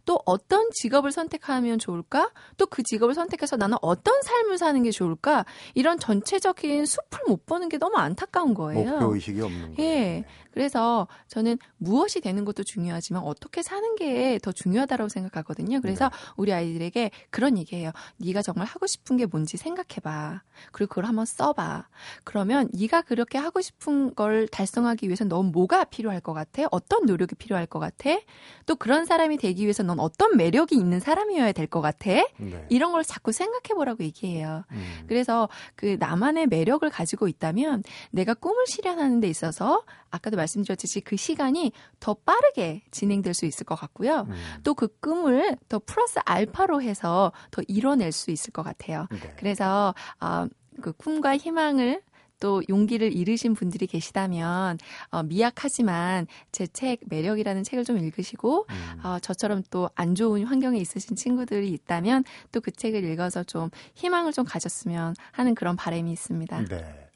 또 0.05 0.19
어떤 0.25 0.69
직업을 0.71 1.11
선택하면 1.11 1.79
좋을까? 1.79 2.31
또 2.57 2.67
그 2.67 2.83
직업을 2.83 3.15
선택해서 3.15 3.55
나는 3.55 3.77
어떤 3.81 4.21
삶을 4.21 4.57
사는 4.57 4.81
게 4.83 4.91
좋을까? 4.91 5.45
이런 5.73 5.99
전체적인 5.99 6.85
숲을 6.85 7.19
못 7.27 7.45
보는 7.45 7.69
게 7.69 7.77
너무 7.77 7.97
안타까운 7.97 8.53
거예요. 8.53 8.91
목표 8.91 9.15
의식이 9.15 9.41
없는 9.41 9.75
거예요. 9.75 9.75
예. 9.79 9.83
네. 9.97 10.25
그래서 10.51 11.07
저는 11.27 11.57
무엇이 11.77 12.19
되는 12.19 12.43
것도 12.43 12.63
중요하지만 12.63 13.21
어떻게 13.23 13.61
사는 13.61 13.95
게 13.95 14.37
더 14.41 14.51
중요하다고 14.51 15.09
생각하거든요. 15.09 15.81
그래서 15.81 16.09
네. 16.09 16.15
우리 16.37 16.53
아이들에게 16.53 17.11
그런 17.29 17.57
얘기해요. 17.57 17.91
네가 18.17 18.41
정말 18.41 18.67
하고 18.67 18.87
싶은 18.87 19.17
게 19.17 19.25
뭔지 19.25 19.57
생각해봐. 19.57 20.41
그리고 20.71 20.89
그걸 20.89 21.05
한번 21.05 21.25
써봐. 21.25 21.87
그러면 22.23 22.69
네가 22.73 23.01
그렇게 23.03 23.37
하고 23.37 23.61
싶은 23.61 24.15
걸 24.15 24.47
달성하기 24.47 25.07
위해서 25.07 25.25
넌 25.25 25.51
뭐가 25.51 25.85
필요할 25.85 26.21
것 26.21 26.33
같아? 26.33 26.63
어떤 26.71 27.05
노력이 27.05 27.35
필요할 27.35 27.65
것 27.67 27.79
같아? 27.79 28.17
또 28.65 28.75
그런 28.75 29.05
사람이 29.05 29.37
되기 29.37 29.63
위해서 29.63 29.76
넌 29.83 29.99
어떤 29.99 30.37
매력이 30.37 30.75
있는 30.75 30.99
사람이어야 30.99 31.51
될 31.51 31.67
것 31.67 31.81
같아? 31.81 32.09
네. 32.37 32.65
이런 32.69 32.91
걸 32.93 33.03
자꾸 33.03 33.31
생각해 33.31 33.75
보라고 33.75 34.03
얘기해요. 34.03 34.63
음. 34.71 35.03
그래서 35.07 35.49
그 35.75 35.97
나만의 35.99 36.47
매력을 36.47 36.87
가지고 36.89 37.27
있다면 37.27 37.83
내가 38.11 38.33
꿈을 38.33 38.65
실현하는 38.67 39.19
데 39.19 39.27
있어서 39.27 39.83
아까도 40.09 40.37
말씀드렸듯이 40.37 41.01
그 41.01 41.17
시간이 41.17 41.71
더 41.99 42.13
빠르게 42.13 42.83
진행될 42.91 43.33
수 43.33 43.45
있을 43.45 43.65
것 43.65 43.75
같고요. 43.75 44.27
음. 44.29 44.35
또그 44.63 44.99
꿈을 45.01 45.57
더 45.67 45.79
플러스 45.85 46.19
알파로 46.25 46.81
해서 46.81 47.31
더 47.51 47.61
이뤄낼 47.67 48.11
수 48.13 48.31
있을 48.31 48.51
것 48.53 48.63
같아요. 48.63 49.07
네. 49.11 49.33
그래서 49.37 49.93
어, 50.21 50.47
그 50.81 50.93
꿈과 50.93 51.37
희망을 51.37 52.01
또 52.39 52.61
용기를 52.69 53.13
잃으신 53.15 53.53
분들이 53.53 53.87
계시다면 53.87 54.77
어, 55.11 55.23
미약하지만 55.23 56.27
제 56.51 56.67
책 56.67 56.99
매력이라는 57.07 57.63
책을 57.63 57.83
좀 57.85 57.97
읽으시고 57.97 58.67
음. 58.69 59.05
어, 59.05 59.19
저처럼 59.19 59.63
또 59.69 59.89
안 59.95 60.15
좋은 60.15 60.43
환경에 60.45 60.77
있으신 60.79 61.15
친구들이 61.15 61.69
있다면 61.71 62.23
또 62.51 62.59
그 62.61 62.71
책을 62.71 63.03
읽어서 63.05 63.43
좀 63.43 63.69
희망을 63.95 64.33
좀 64.33 64.45
가졌으면 64.45 65.15
하는 65.31 65.55
그런 65.55 65.75
바람이 65.75 66.11
있습니다. 66.11 66.65
네. 66.65 67.09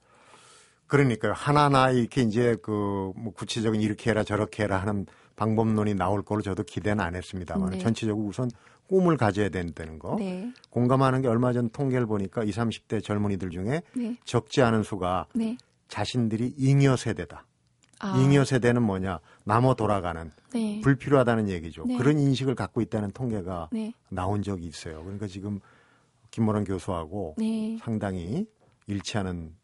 그러니까요. 0.87 1.33
하나하나 1.33 1.91
이렇게 1.91 2.21
이제 2.21 2.55
그 2.63 3.11
뭐 3.15 3.33
구체적인 3.33 3.81
이렇게 3.81 4.09
해라 4.09 4.23
저렇게 4.23 4.63
해라 4.63 4.77
하는 4.77 5.05
방법론이 5.35 5.95
나올 5.95 6.23
거로 6.23 6.41
저도 6.41 6.63
기대는 6.63 7.03
안 7.03 7.15
했습니다만 7.15 7.71
네. 7.71 7.79
전체적으로 7.79 8.27
우선 8.27 8.49
꿈을 8.91 9.15
가져야 9.15 9.47
된다는 9.47 9.99
거. 9.99 10.17
네, 10.19 10.51
공감하는 10.69 11.21
게 11.21 11.29
얼마 11.29 11.53
전 11.53 11.69
통계를 11.69 12.05
보니까 12.05 12.43
20, 12.43 12.61
30대 12.61 13.01
젊은이들 13.01 13.49
중에 13.49 13.81
네, 13.95 14.17
적지 14.25 14.61
않은 14.61 14.83
수가 14.83 15.27
네. 15.33 15.57
자신들이 15.87 16.55
잉여 16.57 16.97
세대다. 16.97 17.45
아, 17.99 18.17
잉여 18.17 18.43
세대는 18.43 18.83
뭐냐? 18.83 19.19
남아 19.45 19.75
돌아가는 19.75 20.29
네, 20.53 20.81
불필요하다는 20.83 21.47
얘기죠. 21.47 21.85
네. 21.85 21.97
그런 21.97 22.19
인식을 22.19 22.53
갖고 22.55 22.81
있다는 22.81 23.11
통계가 23.11 23.69
네, 23.71 23.93
나온 24.09 24.41
적이 24.43 24.65
있어요. 24.65 25.01
그러니까 25.03 25.27
지금 25.27 25.61
김모란 26.31 26.65
교수하고 26.65 27.35
네. 27.37 27.77
상당히 27.81 28.45
일치하는 28.87 29.55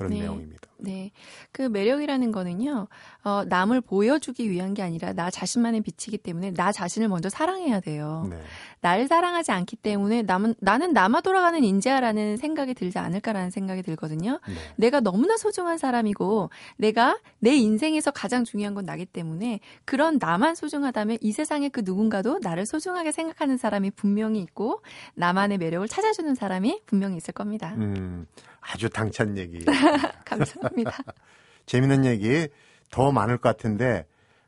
그런 0.00 0.12
네. 0.12 0.20
내용입니다. 0.20 0.70
네. 0.78 1.10
그 1.52 1.60
매력이라는 1.60 2.32
거는요, 2.32 2.88
어, 3.22 3.44
남을 3.46 3.82
보여주기 3.82 4.50
위한 4.50 4.72
게 4.72 4.80
아니라 4.82 5.12
나 5.12 5.30
자신만의 5.30 5.82
빛이기 5.82 6.16
때문에 6.16 6.54
나 6.54 6.72
자신을 6.72 7.08
먼저 7.08 7.28
사랑해야 7.28 7.80
돼요. 7.80 8.26
네. 8.30 8.40
나를 8.80 9.06
사랑하지 9.06 9.52
않기 9.52 9.76
때문에 9.76 10.22
남은, 10.22 10.54
나는 10.58 10.94
남아 10.94 11.20
돌아가는 11.20 11.62
인재야라는 11.62 12.38
생각이 12.38 12.72
들지 12.72 12.98
않을까라는 12.98 13.50
생각이 13.50 13.82
들거든요. 13.82 14.40
네. 14.48 14.54
내가 14.76 15.00
너무나 15.00 15.36
소중한 15.36 15.76
사람이고 15.76 16.48
내가 16.78 17.18
내 17.40 17.54
인생에서 17.54 18.10
가장 18.10 18.44
중요한 18.44 18.74
건 18.74 18.86
나기 18.86 19.04
때문에 19.04 19.60
그런 19.84 20.16
나만 20.18 20.54
소중하다면 20.54 21.18
이 21.20 21.32
세상의 21.32 21.68
그 21.70 21.82
누군가도 21.84 22.38
나를 22.42 22.64
소중하게 22.64 23.12
생각하는 23.12 23.58
사람이 23.58 23.90
분명히 23.90 24.40
있고 24.40 24.80
나만의 25.14 25.58
매력을 25.58 25.86
찾아주는 25.86 26.34
사람이 26.34 26.80
분명히 26.86 27.18
있을 27.18 27.34
겁니다. 27.34 27.74
음, 27.76 28.26
아주 28.60 28.88
당찬 28.90 29.36
얘기. 29.38 29.64
감사합니다. 30.24 30.92
재밌는 31.66 32.04
얘기 32.04 32.48
더 32.90 33.12
많을 33.12 33.38
것 33.38 33.48
같은데 33.48 34.06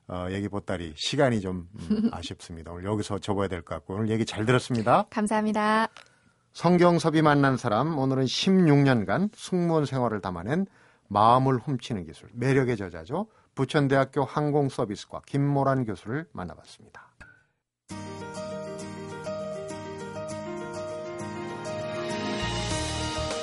어, 0.09 0.27
얘기 0.31 0.48
보따리 0.48 0.92
시간이 0.96 1.40
좀 1.40 1.68
음, 1.90 2.11
아쉽습니다. 2.12 2.72
오늘 2.72 2.85
여기서 2.85 3.18
접어야 3.18 3.48
될 3.48 3.62
것 3.62 3.75
같고 3.77 3.94
오늘 3.94 4.11
얘기 4.11 4.25
잘 4.25 4.44
들었습니다. 4.44 5.07
감사합니다. 5.11 5.88
성경섭이 6.53 7.22
만난 7.22 7.57
사람 7.57 7.98
오늘은 7.98 8.25
16년간 8.25 9.31
승무원 9.35 9.87
생활을 9.87 10.20
담아낸 10.20 10.66
마음을 11.09 11.57
훔치는 11.59 12.05
기술 12.05 12.29
매력의 12.35 12.77
저자죠. 12.77 13.27
부천대학교 13.55 14.25
항공서비스과 14.25 15.22
김모란 15.27 15.85
교수를 15.85 16.27
만나봤습니다. 16.33 17.12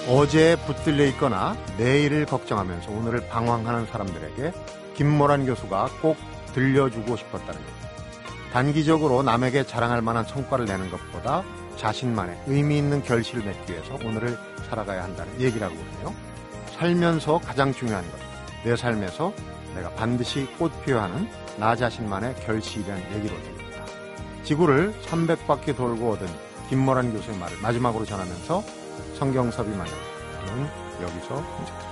어제에 0.09 0.55
붙들려 0.55 1.05
있거나 1.09 1.55
내일을 1.77 2.25
걱정하면서 2.25 2.89
오늘을 2.89 3.27
방황하는 3.27 3.85
사람들에게 3.85 4.51
김모란 4.95 5.45
교수가 5.45 5.87
꼭 6.01 6.17
들려주고 6.55 7.15
싶었다는 7.15 7.53
것. 7.53 7.71
단기적으로 8.51 9.21
남에게 9.21 9.67
자랑할 9.67 10.01
만한 10.01 10.25
성과를 10.25 10.65
내는 10.65 10.89
것보다 10.89 11.43
자신만의 11.77 12.39
의미 12.47 12.79
있는 12.79 13.03
결실을 13.03 13.43
맺기 13.43 13.71
위해서 13.71 13.93
오늘을 14.03 14.35
살아가야 14.67 15.03
한다는 15.03 15.39
얘기라고 15.39 15.75
그래요. 15.75 16.15
살면서 16.75 17.37
가장 17.45 17.71
중요한 17.71 18.03
것. 18.09 18.17
내 18.63 18.75
삶에서 18.75 19.31
내가 19.75 19.91
반드시 19.91 20.47
꽃피워야 20.57 21.03
하는 21.03 21.29
나 21.59 21.75
자신만의 21.75 22.33
결실이라는 22.47 23.15
얘기로 23.17 23.39
드립니다. 23.43 23.85
지구를 24.43 24.91
300바퀴 25.05 25.77
돌고 25.77 26.13
얻은 26.13 26.27
김모란 26.69 27.13
교수의 27.13 27.37
말을 27.37 27.57
마지막으로 27.61 28.05
전하면서 28.05 28.78
성경섭이 29.15 29.69
만난 29.69 29.87
저는 30.45 30.67
여기서 31.01 31.35
인사드립니다. 31.59 31.88